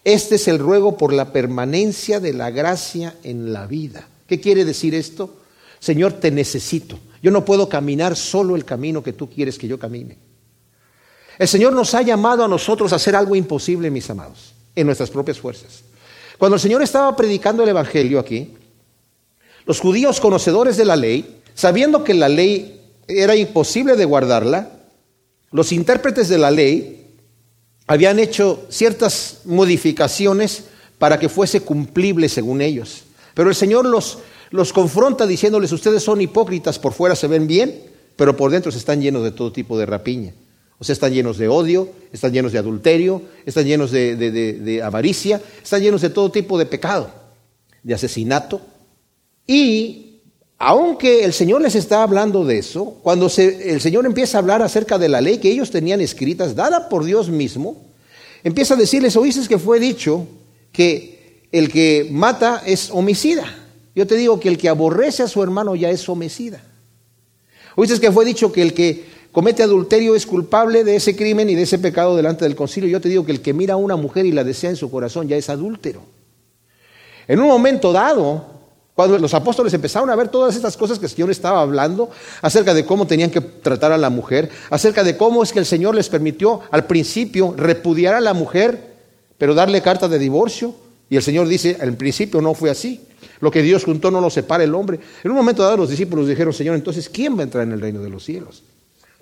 [0.04, 4.08] Este es el ruego por la permanencia de la gracia en la vida.
[4.26, 5.42] ¿Qué quiere decir esto?
[5.80, 6.98] Señor, te necesito.
[7.22, 10.16] Yo no puedo caminar solo el camino que tú quieres que yo camine.
[11.38, 15.10] El Señor nos ha llamado a nosotros a hacer algo imposible, mis amados, en nuestras
[15.10, 15.84] propias fuerzas.
[16.36, 18.54] Cuando el Señor estaba predicando el Evangelio aquí,
[19.64, 24.70] los judíos conocedores de la ley, sabiendo que la ley era imposible de guardarla,
[25.52, 27.06] los intérpretes de la ley
[27.86, 30.64] habían hecho ciertas modificaciones
[30.98, 33.04] para que fuese cumplible según ellos.
[33.34, 34.18] Pero el Señor los,
[34.50, 37.80] los confronta diciéndoles, ustedes son hipócritas, por fuera se ven bien,
[38.16, 40.34] pero por dentro se están llenos de todo tipo de rapiña.
[40.80, 45.82] O sea, están llenos de odio, están llenos de adulterio, están llenos de, avaricia, están
[45.82, 47.10] llenos de todo tipo de pecado,
[47.82, 48.60] de asesinato.
[49.46, 50.20] Y
[50.56, 54.98] aunque el Señor les está hablando de eso, cuando el Señor empieza a hablar acerca
[54.98, 57.84] de la ley que ellos tenían escritas, dada por Dios mismo,
[58.44, 60.28] empieza a decirles, oíste que fue dicho
[60.70, 63.44] que el que mata es homicida.
[63.96, 66.62] Yo te digo que el que aborrece a su hermano ya es homicida.
[67.74, 71.54] Oíste que fue dicho que el que comete adulterio es culpable de ese crimen y
[71.54, 72.90] de ese pecado delante del concilio.
[72.90, 74.90] Yo te digo que el que mira a una mujer y la desea en su
[74.90, 76.02] corazón ya es adúltero.
[77.28, 78.44] En un momento dado,
[78.94, 82.10] cuando los apóstoles empezaron a ver todas estas cosas que el Señor estaba hablando,
[82.42, 85.66] acerca de cómo tenían que tratar a la mujer, acerca de cómo es que el
[85.66, 88.96] Señor les permitió al principio repudiar a la mujer,
[89.38, 90.74] pero darle carta de divorcio,
[91.08, 93.02] y el Señor dice, al principio no fue así.
[93.38, 94.98] Lo que Dios juntó no lo separa el hombre.
[95.22, 97.80] En un momento dado los discípulos dijeron, Señor, entonces, ¿quién va a entrar en el
[97.80, 98.64] reino de los cielos?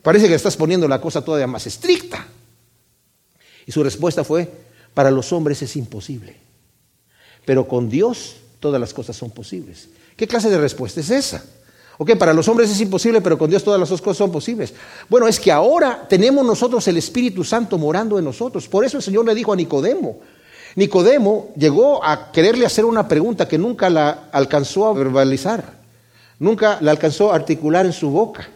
[0.07, 2.25] Parece que estás poniendo la cosa todavía más estricta.
[3.67, 4.49] Y su respuesta fue,
[4.95, 6.37] para los hombres es imposible,
[7.45, 9.89] pero con Dios todas las cosas son posibles.
[10.17, 11.45] ¿Qué clase de respuesta es esa?
[11.99, 14.75] Ok, para los hombres es imposible, pero con Dios todas las cosas son posibles.
[15.09, 18.69] Bueno, es que ahora tenemos nosotros el Espíritu Santo morando en nosotros.
[18.69, 20.21] Por eso el Señor le dijo a Nicodemo.
[20.77, 25.65] Nicodemo llegó a quererle hacer una pregunta que nunca la alcanzó a verbalizar,
[26.39, 28.51] nunca la alcanzó a articular en su boca.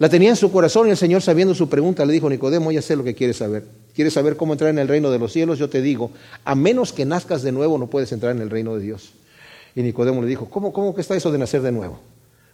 [0.00, 2.80] La tenía en su corazón y el Señor, sabiendo su pregunta, le dijo, Nicodemo, ya
[2.80, 3.66] sé lo que quieres saber.
[3.94, 5.58] ¿Quieres saber cómo entrar en el reino de los cielos?
[5.58, 6.10] Yo te digo,
[6.42, 9.10] a menos que nazcas de nuevo no puedes entrar en el reino de Dios.
[9.76, 12.00] Y Nicodemo le dijo, ¿cómo, cómo que está eso de nacer de nuevo?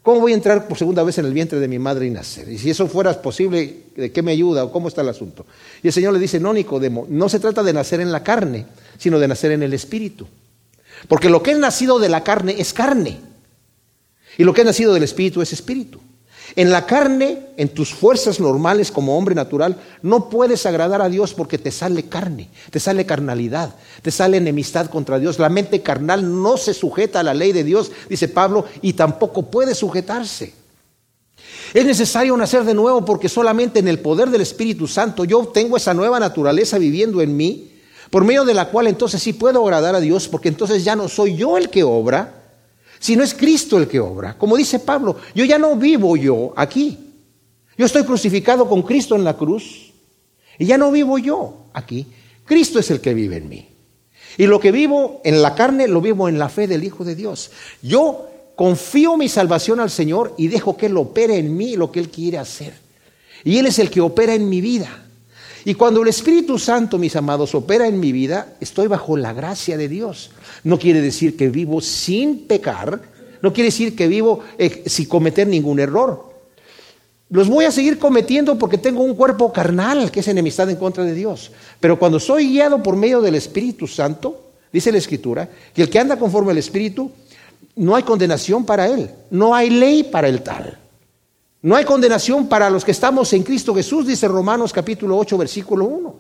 [0.03, 2.49] ¿Cómo voy a entrar por segunda vez en el vientre de mi madre y nacer?
[2.49, 5.47] Y si eso fuera posible, ¿de qué me ayuda o cómo está el asunto?
[5.85, 8.67] Y el Señor le dice, no, Nicodemo, no se trata de nacer en la carne,
[8.99, 10.27] sino de nacer en el espíritu.
[11.07, 13.19] Porque lo que es nacido de la carne es carne.
[14.37, 16.01] Y lo que es nacido del espíritu es espíritu.
[16.55, 21.35] En la carne, en tus fuerzas normales como hombre natural, no puedes agradar a Dios
[21.35, 25.39] porque te sale carne, te sale carnalidad, te sale enemistad contra Dios.
[25.39, 29.43] La mente carnal no se sujeta a la ley de Dios, dice Pablo, y tampoco
[29.51, 30.55] puede sujetarse.
[31.75, 35.77] Es necesario nacer de nuevo porque solamente en el poder del Espíritu Santo yo tengo
[35.77, 37.73] esa nueva naturaleza viviendo en mí,
[38.11, 41.09] por medio de la cual entonces sí puedo agradar a Dios, porque entonces ya no
[41.09, 42.36] soy yo el que obra,
[42.99, 44.37] Si no es Cristo el que obra.
[44.37, 46.99] Como dice Pablo, yo ya no vivo yo aquí.
[47.77, 49.93] Yo estoy crucificado con Cristo en la cruz.
[50.59, 52.07] Y ya no vivo yo aquí.
[52.45, 53.69] Cristo es el que vive en mí.
[54.39, 57.15] Y lo que vivo en la carne lo vivo en la fe del Hijo de
[57.15, 57.51] Dios.
[57.83, 62.01] Yo confío mi salvación al Señor y dejo que Él opere en mí lo que
[62.01, 62.75] Él quiere hacer.
[63.45, 65.06] Y Él es el que opera en mi vida.
[65.67, 69.77] Y cuando el Espíritu Santo, mis amados, opera en mi vida, estoy bajo la gracia
[69.77, 70.31] de Dios.
[70.63, 73.01] No quiere decir que vivo sin pecar,
[73.43, 76.25] no quiere decir que vivo eh, sin cometer ningún error.
[77.31, 81.03] Los voy a seguir cometiendo porque tengo un cuerpo carnal que es enemistad en contra
[81.03, 81.51] de Dios.
[81.81, 85.99] Pero cuando soy guiado por medio del Espíritu Santo, dice la Escritura, que el que
[85.99, 87.11] anda conforme al Espíritu,
[87.75, 90.79] no hay condenación para él, no hay ley para el tal.
[91.67, 95.87] No hay condenación para los que estamos en Cristo Jesús, dice Romanos capítulo 8, versículo
[95.87, 96.17] 1.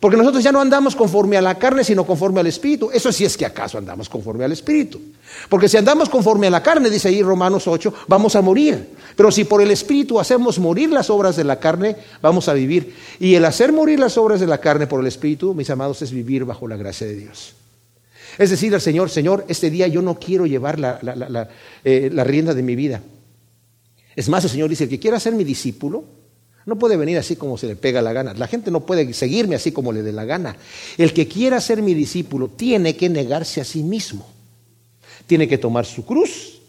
[0.00, 2.90] Porque nosotros ya no andamos conforme a la carne, sino conforme al Espíritu.
[2.92, 5.00] Eso sí es que acaso andamos conforme al Espíritu.
[5.48, 8.88] Porque si andamos conforme a la carne, dice ahí Romanos 8, vamos a morir.
[9.14, 12.96] Pero si por el Espíritu hacemos morir las obras de la carne, vamos a vivir.
[13.20, 16.10] Y el hacer morir las obras de la carne por el Espíritu, mis amados, es
[16.10, 17.54] vivir bajo la gracia de Dios.
[18.38, 21.48] Es decir al Señor, Señor, este día yo no quiero llevar la, la
[21.84, 23.02] eh, rienda de mi vida.
[24.14, 26.04] Es más, el Señor dice, el que quiera ser mi discípulo,
[26.64, 28.34] no puede venir así como se le pega la gana.
[28.34, 30.56] La gente no puede seguirme así como le dé la gana.
[30.96, 34.28] El que quiera ser mi discípulo tiene que negarse a sí mismo.
[35.26, 36.60] Tiene que tomar su cruz,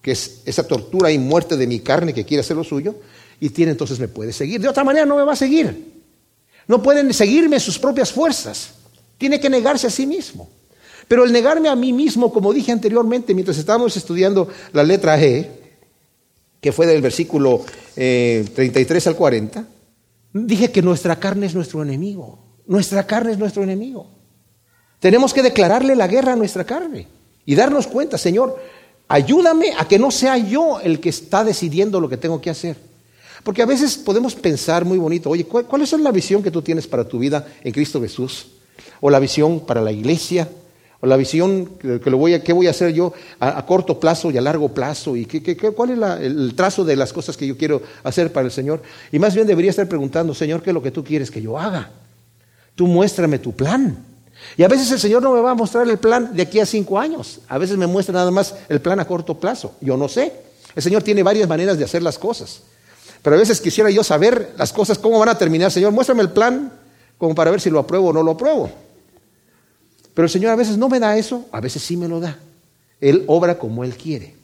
[0.00, 2.94] que es esa tortura y muerte de mi carne que quiere hacer lo suyo,
[3.40, 4.60] y tiene entonces me puede seguir.
[4.60, 5.98] De otra manera no me va a seguir.
[6.66, 8.74] No pueden seguirme sus propias fuerzas.
[9.18, 10.48] Tiene que negarse a sí mismo.
[11.06, 15.57] Pero el negarme a mí mismo, como dije anteriormente, mientras estábamos estudiando la letra E,
[16.60, 19.64] que fue del versículo 33 eh, al 40,
[20.32, 22.38] dije que nuestra carne es nuestro enemigo.
[22.66, 24.10] Nuestra carne es nuestro enemigo.
[25.00, 27.06] Tenemos que declararle la guerra a nuestra carne
[27.46, 28.58] y darnos cuenta, Señor,
[29.06, 32.76] ayúdame a que no sea yo el que está decidiendo lo que tengo que hacer.
[33.44, 36.60] Porque a veces podemos pensar muy bonito, oye, ¿cuál, cuál es la visión que tú
[36.60, 38.48] tienes para tu vida en Cristo Jesús?
[39.00, 40.48] O la visión para la iglesia,
[41.00, 44.30] o la visión que, lo voy a, qué voy a hacer yo a, corto plazo
[44.30, 47.56] y a largo plazo, y qué, cuál es el trazo de las cosas que yo
[47.56, 48.82] quiero hacer para el Señor.
[49.12, 51.58] Y más bien debería estar preguntando, Señor, ¿qué es lo que tú quieres que yo
[51.58, 51.90] haga?
[52.74, 54.04] Tú muéstrame tu plan.
[54.56, 56.66] Y a veces el Señor no me va a mostrar el plan de aquí a
[56.66, 57.40] cinco años.
[57.48, 59.74] A veces me muestra nada más el plan a corto plazo.
[59.80, 60.32] Yo no sé.
[60.74, 62.62] El Señor tiene varias maneras de hacer las cosas.
[63.22, 65.70] Pero a veces quisiera yo saber las cosas, cómo van a terminar.
[65.70, 66.72] Señor, muéstrame el plan
[67.18, 68.70] como para ver si lo apruebo o no lo apruebo.
[70.18, 72.40] Pero el Señor a veces no me da eso, a veces sí me lo da.
[73.00, 74.34] Él obra como Él quiere.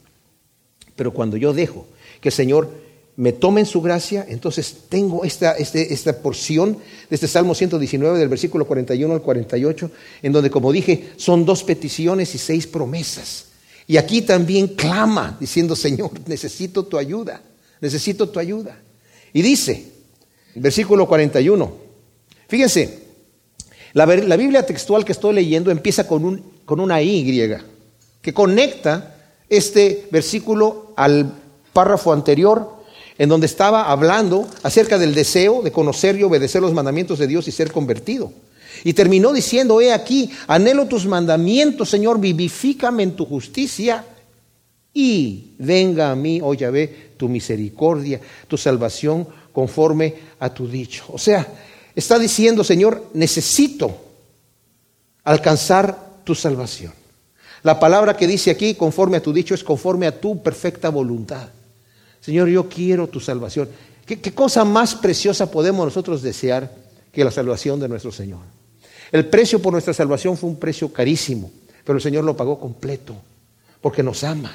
[0.95, 1.85] Pero cuando yo dejo
[2.21, 2.69] que el Señor
[3.17, 6.77] me tome en su gracia, entonces tengo esta, este, esta porción
[7.09, 11.61] de este Salmo 119 del versículo 41 al 48, en donde, como dije, son dos
[11.65, 13.47] peticiones y seis promesas.
[13.85, 17.41] Y aquí también clama diciendo, Señor, necesito tu ayuda,
[17.81, 18.79] necesito tu ayuda.
[19.33, 19.91] Y dice,
[20.55, 21.73] versículo 41,
[22.47, 23.04] fíjense,
[23.95, 27.49] la, Biblia textual que estoy leyendo empieza con, un, con una Y
[28.21, 29.15] que conecta
[29.47, 31.31] este versículo al
[31.71, 32.73] párrafo anterior,
[33.17, 37.47] en donde estaba hablando acerca del deseo de conocer y obedecer los mandamientos de Dios
[37.47, 38.33] y ser convertido.
[38.83, 44.03] Y terminó diciendo, he aquí, anhelo tus mandamientos, Señor, vivifícame en tu justicia
[44.93, 51.05] y venga a mí, oh Yahvé, tu misericordia, tu salvación conforme a tu dicho.
[51.13, 51.47] O sea,
[51.95, 53.95] Está diciendo, Señor, necesito
[55.23, 56.93] alcanzar tu salvación.
[57.63, 61.47] La palabra que dice aquí, conforme a tu dicho, es conforme a tu perfecta voluntad.
[62.21, 63.69] Señor, yo quiero tu salvación.
[64.05, 66.71] ¿Qué, cosa más preciosa podemos nosotros desear
[67.11, 68.41] que la salvación de nuestro Señor?
[69.11, 71.51] El precio por nuestra salvación fue un precio carísimo,
[71.83, 73.15] pero el Señor lo pagó completo,
[73.81, 74.51] porque nos ama.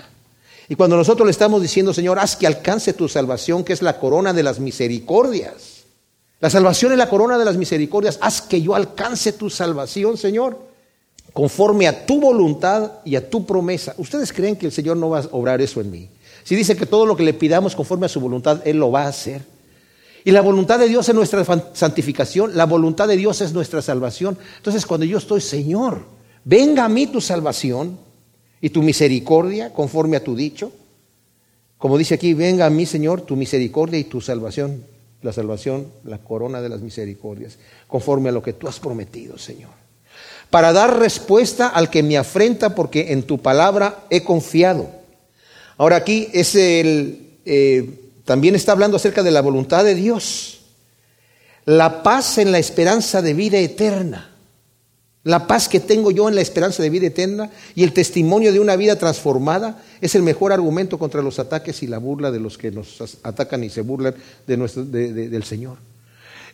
[0.69, 3.99] Y cuando nosotros le estamos diciendo, Señor, haz que alcance tu salvación, que es la
[3.99, 5.70] corona de las misericordias,
[6.41, 8.19] la salvación es la corona de las misericordias.
[8.23, 10.59] Haz que yo alcance tu salvación, Señor,
[11.35, 13.95] conforme a tu voluntad y a tu promesa.
[13.99, 16.09] ¿Ustedes creen que el Señor no va a obrar eso en mí?
[16.43, 19.03] Si dice que todo lo que le pidamos conforme a su voluntad, Él lo va
[19.03, 19.43] a hacer.
[20.25, 24.39] Y la voluntad de Dios es nuestra santificación, la voluntad de Dios es nuestra salvación.
[24.57, 26.05] Entonces cuando yo estoy, Señor,
[26.45, 27.99] venga a mí tu salvación
[28.63, 30.73] y tu misericordia conforme a tu dicho.
[31.77, 34.85] Como dice aquí, venga a mí, Señor, tu misericordia y tu salvación
[35.23, 39.71] la salvación, la corona de las misericordias, conforme a lo que tú has prometido, Señor.
[40.49, 44.89] Para dar respuesta al que me afrenta, porque en tu palabra he confiado.
[45.77, 50.61] Ahora aquí es el, eh, también está hablando acerca de la voluntad de Dios,
[51.65, 54.30] la paz en la esperanza de vida eterna.
[55.23, 58.61] La paz que tengo yo en la esperanza de vida eterna y el testimonio de
[58.61, 62.57] una vida transformada es el mejor argumento contra los ataques y la burla de los
[62.57, 64.15] que nos atacan y se burlan
[64.47, 65.77] de nuestro, del Señor.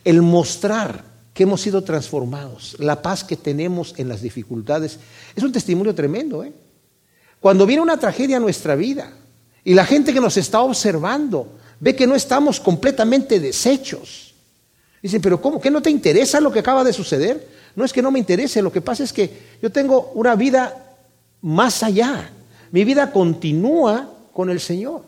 [0.04, 4.98] El mostrar que hemos sido transformados, la paz que tenemos en las dificultades,
[5.36, 6.42] es un testimonio tremendo.
[6.42, 6.52] ¿eh?
[7.38, 9.12] Cuando viene una tragedia a nuestra vida
[9.62, 14.25] y la gente que nos está observando ve que no estamos completamente deshechos,
[15.02, 15.60] dicen, pero ¿cómo?
[15.60, 17.46] ¿Qué no te interesa lo que acaba de suceder?
[17.74, 19.30] No es que no me interese, lo que pasa es que
[19.62, 20.96] yo tengo una vida
[21.42, 22.30] más allá.
[22.72, 25.02] Mi vida continúa con el Señor.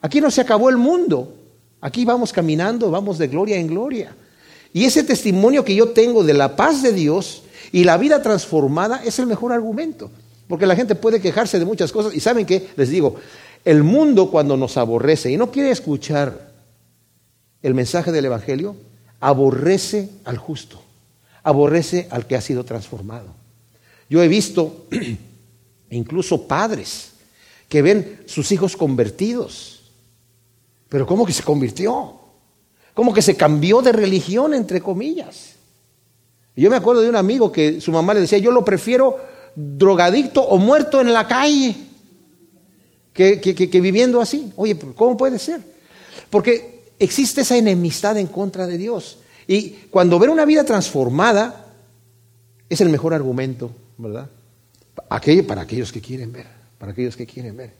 [0.00, 1.34] Aquí no se acabó el mundo.
[1.80, 4.14] Aquí vamos caminando, vamos de gloria en gloria.
[4.72, 9.02] Y ese testimonio que yo tengo de la paz de Dios y la vida transformada
[9.04, 10.10] es el mejor argumento.
[10.46, 12.14] Porque la gente puede quejarse de muchas cosas.
[12.14, 13.16] Y saben qué, les digo,
[13.64, 16.50] el mundo cuando nos aborrece y no quiere escuchar
[17.62, 18.76] el mensaje del Evangelio,
[19.20, 20.82] aborrece al justo
[21.42, 23.28] aborrece al que ha sido transformado.
[24.08, 24.86] Yo he visto
[25.90, 27.12] incluso padres
[27.68, 29.92] que ven sus hijos convertidos.
[30.88, 32.14] Pero ¿cómo que se convirtió?
[32.94, 35.54] ¿Cómo que se cambió de religión, entre comillas?
[36.56, 39.18] Yo me acuerdo de un amigo que su mamá le decía, yo lo prefiero
[39.54, 41.76] drogadicto o muerto en la calle
[43.12, 44.52] que, que viviendo así.
[44.56, 45.60] Oye, ¿cómo puede ser?
[46.28, 49.18] Porque existe esa enemistad en contra de Dios.
[49.48, 51.66] Y cuando ver una vida transformada
[52.68, 54.28] es el mejor argumento, ¿verdad?
[54.94, 56.46] para aquellos que quieren ver,
[56.78, 57.72] para aquellos que quieren ver.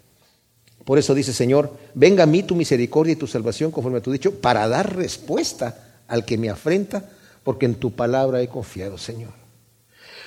[0.85, 4.11] Por eso dice, Señor, venga a mí tu misericordia y tu salvación conforme a tu
[4.11, 7.05] dicho, para dar respuesta al que me afrenta,
[7.45, 9.33] porque en tu palabra he confiado, Señor.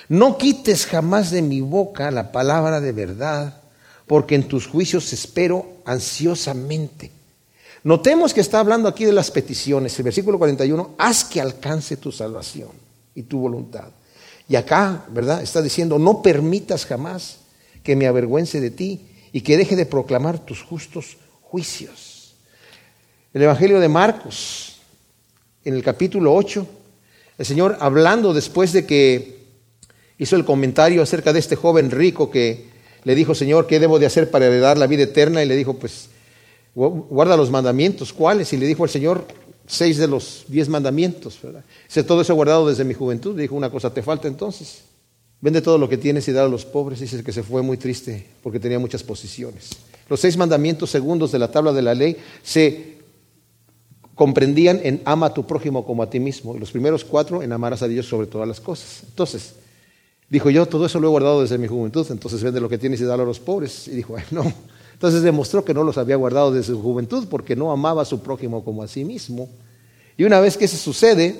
[0.08, 3.60] No quites jamás de mi boca la palabra de verdad,
[4.06, 7.10] porque en tus juicios espero ansiosamente.
[7.84, 9.96] Notemos que está hablando aquí de las peticiones.
[9.98, 12.70] El versículo 41, haz que alcance tu salvación
[13.14, 13.90] y tu voluntad.
[14.48, 15.42] Y acá, ¿verdad?
[15.42, 17.40] Está diciendo, no permitas jamás
[17.82, 22.34] que me avergüence de ti y que deje de proclamar tus justos juicios.
[23.34, 24.76] El Evangelio de Marcos,
[25.62, 26.66] en el capítulo 8,
[27.36, 29.44] el Señor hablando después de que
[30.16, 32.70] hizo el comentario acerca de este joven rico que
[33.02, 35.42] le dijo, Señor, ¿qué debo de hacer para heredar la vida eterna?
[35.42, 36.08] Y le dijo, pues
[36.74, 38.12] guarda los mandamientos.
[38.12, 38.52] ¿Cuáles?
[38.52, 39.26] Y le dijo al Señor
[39.66, 41.38] seis de los diez mandamientos.
[41.42, 41.64] ¿verdad?
[41.86, 43.36] Dice, todo eso guardado desde mi juventud.
[43.36, 44.82] Le dijo, una cosa te falta entonces.
[45.40, 47.00] Vende todo lo que tienes y da a los pobres.
[47.00, 49.70] Dice que se fue muy triste porque tenía muchas posiciones.
[50.08, 52.94] Los seis mandamientos segundos de la tabla de la ley se
[54.14, 56.56] comprendían en ama a tu prójimo como a ti mismo.
[56.56, 59.02] Los primeros cuatro en amarás a Dios sobre todas las cosas.
[59.08, 59.54] Entonces,
[60.28, 62.06] dijo yo, todo eso lo he guardado desde mi juventud.
[62.10, 63.88] Entonces vende lo que tienes y dalo a los pobres.
[63.88, 64.52] Y dijo, no,
[64.94, 68.22] entonces demostró que no los había guardado desde su juventud porque no amaba a su
[68.22, 69.50] prójimo como a sí mismo.
[70.16, 71.36] Y una vez que eso sucede,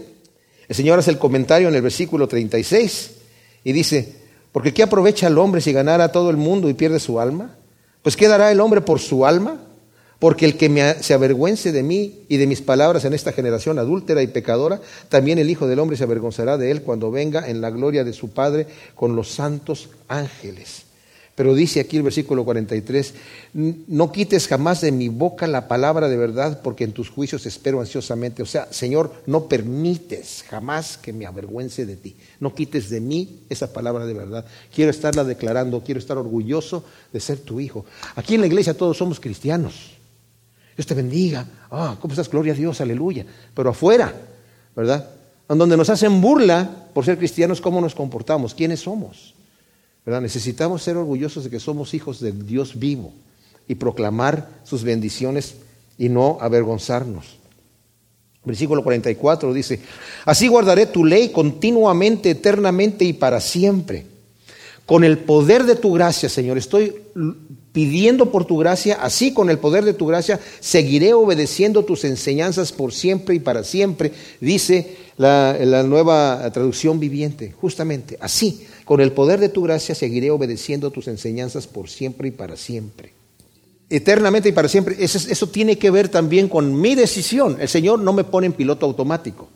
[0.69, 3.13] el Señor hace el comentario en el versículo 36
[3.65, 4.17] y dice,
[4.53, 7.57] porque ¿qué aprovecha el hombre si ganara todo el mundo y pierde su alma?
[8.03, 9.61] Pues ¿qué dará el hombre por su alma?
[10.19, 14.23] Porque el que se avergüence de mí y de mis palabras en esta generación adúltera
[14.23, 17.71] y pecadora, también el Hijo del Hombre se avergonzará de él cuando venga en la
[17.71, 20.84] gloria de su Padre con los santos ángeles.
[21.35, 23.15] Pero dice aquí el versículo 43,
[23.55, 27.81] no quites jamás de mi boca la palabra de verdad, porque en tus juicios espero
[27.81, 28.43] ansiosamente.
[28.43, 32.17] O sea, Señor, no permites jamás que me avergüence de ti.
[32.39, 34.45] No quites de mí esa palabra de verdad.
[34.73, 37.85] Quiero estarla declarando, quiero estar orgulloso de ser tu hijo.
[38.15, 39.95] Aquí en la iglesia todos somos cristianos.
[40.77, 41.47] Dios te bendiga.
[41.69, 42.31] Ah, ¿cómo estás?
[42.31, 43.27] Gloria a Dios, aleluya.
[43.55, 44.15] Pero afuera,
[44.77, 45.11] ¿verdad?
[45.49, 48.55] Donde nos hacen burla por ser cristianos, ¿cómo nos comportamos?
[48.55, 49.35] ¿Quiénes somos?
[50.07, 53.13] Necesitamos ser orgullosos de que somos hijos de Dios vivo
[53.67, 55.55] y proclamar sus bendiciones
[55.97, 57.39] y no avergonzarnos.
[58.45, 59.81] Versículo 44 dice,
[60.27, 64.07] así guardaré tu ley continuamente, eternamente y para siempre.
[64.85, 66.95] Con el poder de tu gracia, Señor, estoy
[67.73, 72.71] pidiendo por tu gracia, así con el poder de tu gracia, seguiré obedeciendo tus enseñanzas
[72.71, 79.13] por siempre y para siempre, dice la, la nueva traducción viviente, justamente así con el
[79.13, 83.13] poder de tu gracia seguiré obedeciendo tus enseñanzas por siempre y para siempre.
[83.89, 84.97] Eternamente y para siempre.
[84.99, 87.57] Eso, tiene que ver también con mi decisión.
[87.61, 89.49] El Señor no me pone en piloto automático.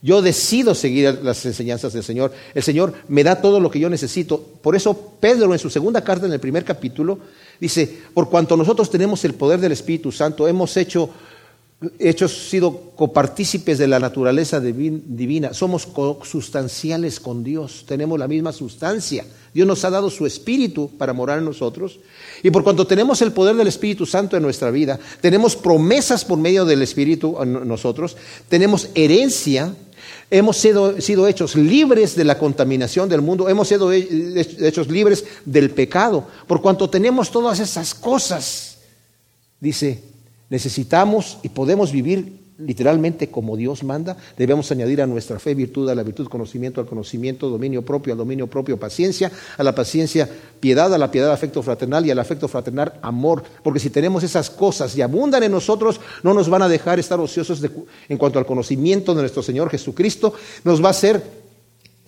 [0.00, 2.32] Yo decido seguir las enseñanzas del Señor.
[2.54, 4.40] El Señor me da todo lo que yo necesito.
[4.62, 7.18] Por eso Pedro en su segunda carta, en el primer capítulo,
[7.58, 11.10] dice, por cuanto nosotros tenemos el poder del Espíritu Santo, hemos hecho
[12.00, 15.86] hechos sido copartícipes de la naturaleza divina, somos
[16.24, 19.24] sustanciales con Dios, tenemos la misma sustancia.
[19.54, 22.00] Dios nos ha dado su espíritu para morar en nosotros
[22.42, 26.38] y por cuanto tenemos el poder del Espíritu Santo en nuestra vida, tenemos promesas por
[26.38, 28.16] medio del Espíritu en nosotros,
[28.48, 29.74] tenemos herencia,
[30.30, 35.70] Hemos sido, sido, hechos libres de la contaminación del mundo, hemos sido hechos libres del
[35.70, 36.26] pecado.
[36.46, 38.78] Por cuanto tenemos todas esas cosas,
[39.58, 40.02] dice,
[40.50, 45.94] necesitamos y podemos vivir literalmente como Dios manda, debemos añadir a nuestra fe virtud, a
[45.94, 50.28] la virtud conocimiento, al conocimiento dominio propio, al dominio propio paciencia, a la paciencia
[50.58, 54.50] piedad, a la piedad afecto fraternal y al afecto fraternal amor, porque si tenemos esas
[54.50, 57.62] cosas y abundan en nosotros, no nos van a dejar estar ociosos
[58.08, 60.34] en cuanto al conocimiento de nuestro Señor Jesucristo,
[60.64, 61.47] nos va a hacer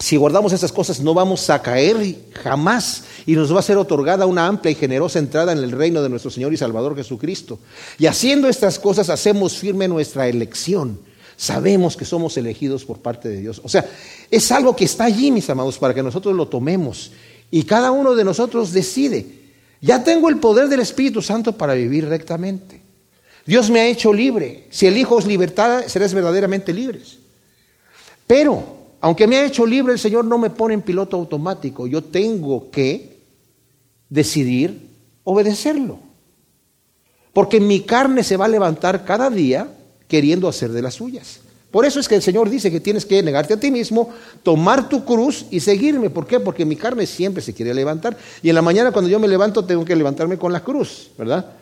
[0.01, 4.25] si guardamos esas cosas no vamos a caer jamás y nos va a ser otorgada
[4.25, 7.59] una amplia y generosa entrada en el reino de nuestro Señor y Salvador Jesucristo.
[7.99, 10.99] Y haciendo estas cosas hacemos firme nuestra elección.
[11.37, 13.61] Sabemos que somos elegidos por parte de Dios.
[13.63, 13.87] O sea,
[14.31, 17.13] es algo que está allí, mis amados, para que nosotros lo tomemos.
[17.51, 19.27] Y cada uno de nosotros decide.
[19.83, 22.81] Ya tengo el poder del Espíritu Santo para vivir rectamente.
[23.45, 24.67] Dios me ha hecho libre.
[24.71, 27.19] Si elijo libertad, serás verdaderamente libres.
[28.27, 31.87] Pero aunque me ha hecho libre, el Señor no me pone en piloto automático.
[31.87, 33.21] Yo tengo que
[34.09, 34.89] decidir
[35.25, 35.99] obedecerlo.
[37.33, 39.73] Porque mi carne se va a levantar cada día
[40.09, 41.41] queriendo hacer de las suyas.
[41.71, 44.11] Por eso es que el Señor dice que tienes que negarte a ti mismo,
[44.43, 46.11] tomar tu cruz y seguirme.
[46.11, 46.41] ¿Por qué?
[46.41, 48.17] Porque mi carne siempre se quiere levantar.
[48.43, 51.53] Y en la mañana cuando yo me levanto tengo que levantarme con la cruz, ¿verdad?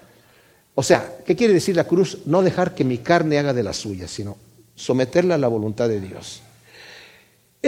[0.75, 2.19] O sea, ¿qué quiere decir la cruz?
[2.25, 4.39] No dejar que mi carne haga de las suyas, sino
[4.75, 6.41] someterla a la voluntad de Dios.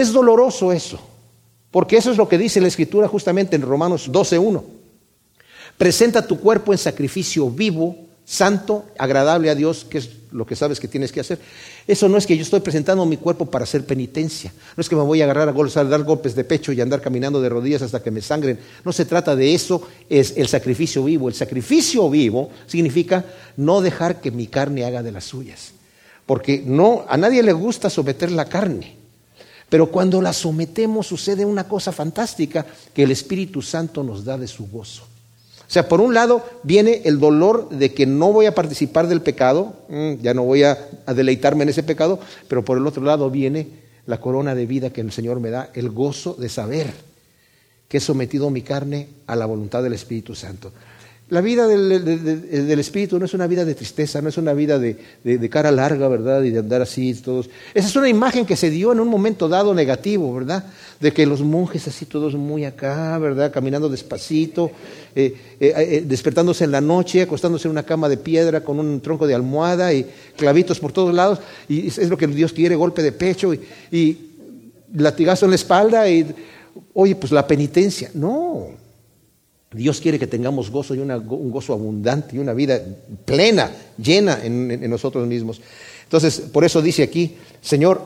[0.01, 0.99] Es doloroso eso,
[1.69, 4.63] porque eso es lo que dice la Escritura justamente en Romanos 12.1.
[5.77, 7.95] Presenta tu cuerpo en sacrificio vivo,
[8.25, 11.37] santo, agradable a Dios, que es lo que sabes que tienes que hacer.
[11.85, 14.51] Eso no es que yo estoy presentando mi cuerpo para hacer penitencia.
[14.75, 16.81] No es que me voy a agarrar a, golpes, a dar golpes de pecho y
[16.81, 18.57] andar caminando de rodillas hasta que me sangren.
[18.83, 21.27] No se trata de eso, es el sacrificio vivo.
[21.27, 23.23] El sacrificio vivo significa
[23.55, 25.73] no dejar que mi carne haga de las suyas.
[26.25, 29.00] Porque no, a nadie le gusta someter la carne.
[29.71, 34.49] Pero cuando la sometemos sucede una cosa fantástica que el Espíritu Santo nos da de
[34.49, 35.03] su gozo.
[35.03, 39.21] O sea, por un lado viene el dolor de que no voy a participar del
[39.21, 40.77] pecado, mm, ya no voy a,
[41.15, 42.19] deleitarme en ese pecado,
[42.49, 43.69] pero por el otro lado viene
[44.07, 46.91] la corona de vida que el Señor me da, el gozo de saber
[47.87, 50.73] que he sometido mi carne a la voluntad del Espíritu Santo.
[51.31, 55.49] La vida del, Espíritu no es una vida de tristeza, no es una vida de,
[55.49, 56.43] cara larga, ¿verdad?
[56.43, 57.49] Y de andar así todos.
[57.73, 60.65] Esa es una imagen que se dio en un momento dado negativo, ¿verdad?
[60.99, 63.49] De que los monjes así todos muy acá, ¿verdad?
[63.49, 64.71] Caminando despacito,
[65.15, 68.99] eh, eh, eh, despertándose en la noche, acostándose en una cama de piedra con un
[68.99, 70.05] tronco de almohada y
[70.35, 71.39] clavitos por todos lados.
[71.69, 74.17] Y es lo que Dios quiere, golpe de pecho y, y
[74.95, 76.25] latigazo en la espalda y,
[76.93, 78.11] oye, pues la penitencia.
[78.15, 78.81] No,
[79.73, 82.81] Dios quiere que tengamos gozo y un gozo abundante y una vida
[83.23, 85.61] plena, llena en, nosotros mismos.
[86.03, 88.05] Entonces, por eso dice aquí, Señor,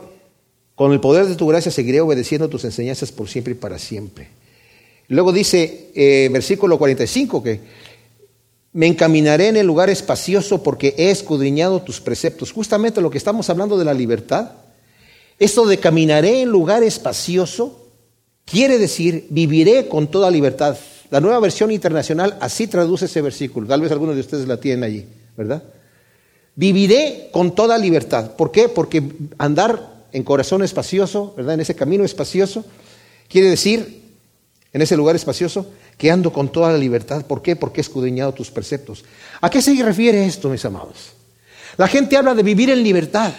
[0.76, 4.28] con el poder de tu gracia seguiré obedeciendo tus enseñanzas por siempre y para siempre.
[5.08, 7.60] Luego dice, eh, versículo 45, que
[8.72, 12.52] me encaminaré en el lugar espacioso porque he escudriñado tus preceptos.
[12.52, 14.52] Justamente lo que estamos hablando de la libertad.
[15.38, 17.88] Esto de caminaré en lugar espacioso
[18.44, 20.76] quiere decir viviré con toda libertad
[21.10, 23.66] la nueva versión internacional así traduce ese versículo.
[23.66, 25.62] Tal vez algunos de ustedes la tienen allí, ¿verdad?
[26.54, 28.32] Viviré con toda libertad.
[28.36, 28.68] ¿Por qué?
[28.68, 29.02] Porque
[29.38, 31.54] andar en corazón espacioso, ¿verdad?
[31.54, 32.64] En ese camino espacioso,
[33.28, 34.02] quiere decir,
[34.72, 37.24] en ese lugar espacioso, que ando con toda la libertad.
[37.26, 37.56] ¿Por qué?
[37.56, 39.04] Porque he escudriñado tus preceptos.
[39.40, 41.12] ¿A qué se refiere esto, mis amados?
[41.76, 43.32] La gente habla de vivir en libertad.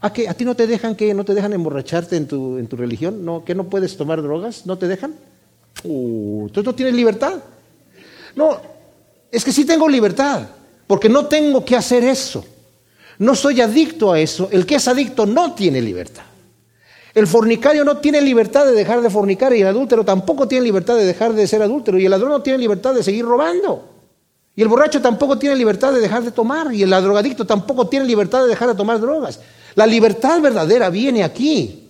[0.00, 0.28] ¿A, qué?
[0.28, 3.24] ¿A ti no te dejan que no te dejan emborracharte en tu, en tu religión?
[3.24, 4.64] ¿No, ¿Que no puedes tomar drogas?
[4.64, 5.14] ¿No te dejan?
[5.84, 7.34] Uh, no tienes libertad.
[8.34, 8.60] No,
[9.30, 10.42] es que sí tengo libertad,
[10.86, 12.44] porque no tengo que hacer eso.
[13.18, 14.48] No soy adicto a eso.
[14.50, 16.22] El que es adicto no tiene libertad.
[17.14, 20.94] El fornicario no tiene libertad de dejar de fornicar y el adúltero tampoco tiene libertad
[20.94, 23.88] de dejar de ser adúltero y el ladrón no tiene libertad de seguir robando.
[24.54, 28.04] Y el borracho tampoco tiene libertad de dejar de tomar y el drogadicto tampoco tiene
[28.04, 29.40] libertad de dejar de tomar drogas.
[29.74, 31.88] La libertad verdadera viene aquí.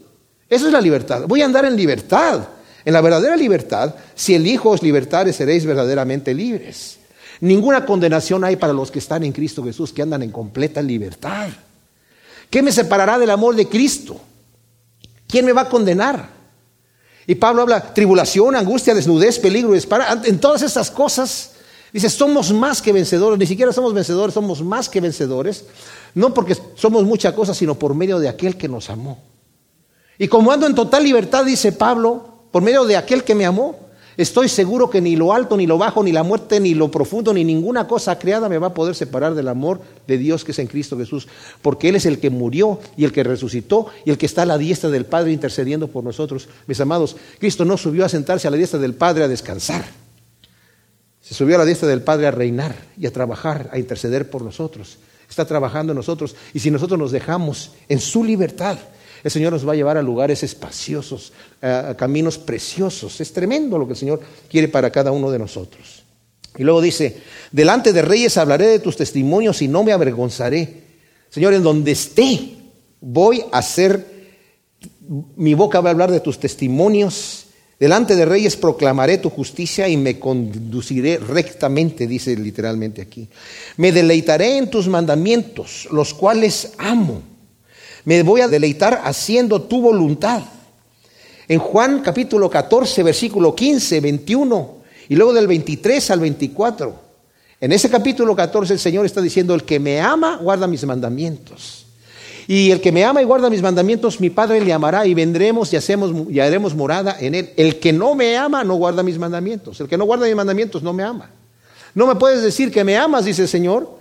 [0.48, 1.24] Esa es la libertad.
[1.26, 2.40] Voy a andar en libertad.
[2.84, 6.98] En la verdadera libertad, si elijo os libertares, seréis verdaderamente libres.
[7.40, 11.48] Ninguna condenación hay para los que están en Cristo Jesús, que andan en completa libertad.
[12.50, 14.20] ¿Qué me separará del amor de Cristo?
[15.26, 16.30] ¿Quién me va a condenar?
[17.26, 20.22] Y Pablo habla tribulación, angustia, desnudez, peligro, espada.
[20.24, 21.52] En todas estas cosas,
[21.92, 23.38] dice, somos más que vencedores.
[23.38, 25.66] Ni siquiera somos vencedores, somos más que vencedores.
[26.14, 29.22] No porque somos mucha cosa, sino por medio de aquel que nos amó.
[30.18, 33.88] Y como ando en total libertad, dice Pablo, por medio de aquel que me amó.
[34.16, 37.32] Estoy seguro que ni lo alto, ni lo bajo, ni la muerte, ni lo profundo,
[37.32, 40.58] ni ninguna cosa creada me va a poder separar del amor de Dios que es
[40.58, 41.28] en Cristo Jesús,
[41.62, 44.46] porque Él es el que murió y el que resucitó y el que está a
[44.46, 46.48] la diestra del Padre intercediendo por nosotros.
[46.66, 49.84] Mis amados, Cristo no subió a sentarse a la diestra del Padre a descansar.
[51.20, 54.42] Se subió a la diestra del Padre a reinar y a trabajar, a interceder por
[54.42, 54.98] nosotros.
[55.30, 58.78] Está trabajando en nosotros y si nosotros nos dejamos en su libertad,
[59.24, 61.32] el Señor nos va a llevar a lugares espaciosos,
[61.96, 63.20] caminos preciosos.
[63.20, 66.04] Es tremendo lo que el Señor quiere para cada uno de nosotros.
[66.56, 67.16] Y luego dice,
[67.52, 70.82] delante de reyes hablaré de tus testimonios y no me avergonzaré.
[71.30, 72.56] Señor, en donde esté,
[73.00, 74.04] voy a hacer,
[75.36, 77.46] mi boca va a hablar de tus testimonios.
[77.78, 83.28] Delante de reyes proclamaré tu justicia y me conduciré rectamente, dice literalmente aquí.
[83.76, 87.22] Me deleitaré en tus mandamientos, los cuales amo.
[88.04, 90.42] Me voy a deleitar haciendo tu voluntad.
[91.48, 94.76] En Juan capítulo 14, versículo 15, 21
[95.08, 96.94] y luego del 23 al 24.
[97.58, 101.86] En ese capítulo 14 el Señor está diciendo, el que me ama guarda mis mandamientos.
[102.46, 105.72] Y el que me ama y guarda mis mandamientos, mi Padre le amará y vendremos
[105.72, 107.50] y, hacemos, y haremos morada en él.
[107.56, 109.80] El que no me ama no guarda mis mandamientos.
[109.80, 111.30] El que no guarda mis mandamientos no me ama.
[111.94, 113.98] No me puedes decir que me amas, dice el Señor,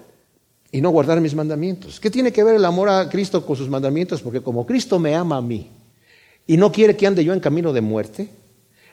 [0.69, 1.99] y no guardar mis mandamientos.
[1.99, 4.21] ¿Qué tiene que ver el amor a Cristo con sus mandamientos?
[4.21, 5.69] Porque como Cristo me ama a mí
[6.47, 8.29] y no quiere que ande yo en camino de muerte,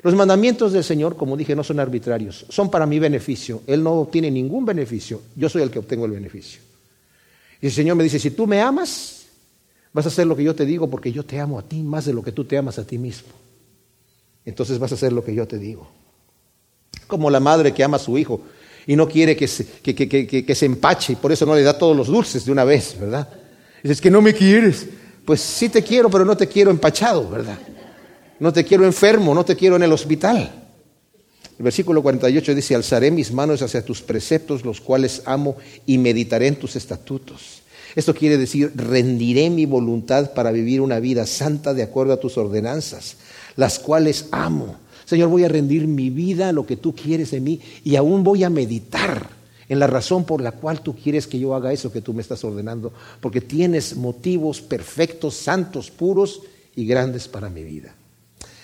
[0.03, 3.63] los mandamientos del Señor, como dije, no son arbitrarios, son para mi beneficio.
[3.67, 6.61] Él no obtiene ningún beneficio, yo soy el que obtengo el beneficio.
[7.63, 9.25] Y el Señor me dice, si tú me amas,
[9.95, 12.05] vas a hacer lo que yo te digo porque yo te amo a ti más
[12.05, 13.31] de lo que tú te amas a ti mismo.
[14.45, 15.89] Entonces vas a hacer lo que yo te digo.
[17.07, 18.43] Como la madre que ama a su hijo
[18.87, 22.45] y no quiere que se, empache y por eso no le da todos los dulces
[22.45, 23.27] de una vez, ¿verdad?
[23.83, 24.87] Dices que no me quieres.
[25.25, 27.59] Pues sí te quiero, pero no te quiero empachado, ¿verdad?
[28.39, 30.65] No te quiero enfermo, no te quiero en el hospital.
[31.57, 35.57] El versículo 48 dice, alzaré mis manos hacia tus preceptos, los cuales amo,
[35.87, 37.63] y meditaré en tus estatutos.
[37.95, 42.37] Esto quiere decir, rendiré mi voluntad para vivir una vida santa de acuerdo a tus
[42.37, 43.17] ordenanzas,
[43.55, 44.77] las cuales amo.
[45.05, 48.25] Señor, voy a rendir mi vida a lo que tú quieres de mí y aún
[48.25, 49.29] voy a meditar
[49.69, 52.23] en la razón por la cual tú quieres que yo haga eso que tú me
[52.23, 56.43] estás ordenando, porque tienes motivos perfectos, santos, puros
[56.77, 57.95] y grandes para mi vida.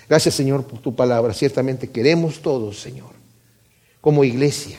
[0.09, 1.32] Gracias, Señor, por tu palabra.
[1.32, 3.11] Ciertamente queremos todos, Señor,
[4.01, 4.78] como iglesia,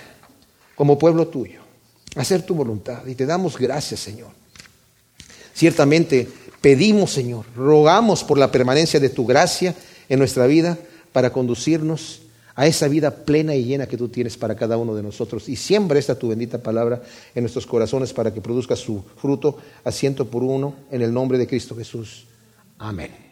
[0.76, 1.62] como pueblo tuyo,
[2.16, 4.30] hacer tu voluntad y te damos gracias, Señor.
[5.54, 6.28] Ciertamente
[6.60, 9.76] pedimos, Señor, rogamos por la permanencia de tu gracia
[10.10, 10.78] en nuestra vida
[11.14, 12.22] para conducirnos
[12.56, 15.50] a esa vida plena y llena que tú tienes para cada uno de nosotros.
[15.50, 17.02] Y siembra esta tu bendita palabra
[17.34, 21.38] en nuestros corazones para que produzca su fruto a ciento por uno en el nombre
[21.38, 22.26] de Cristo Jesús.
[22.78, 23.31] Amén.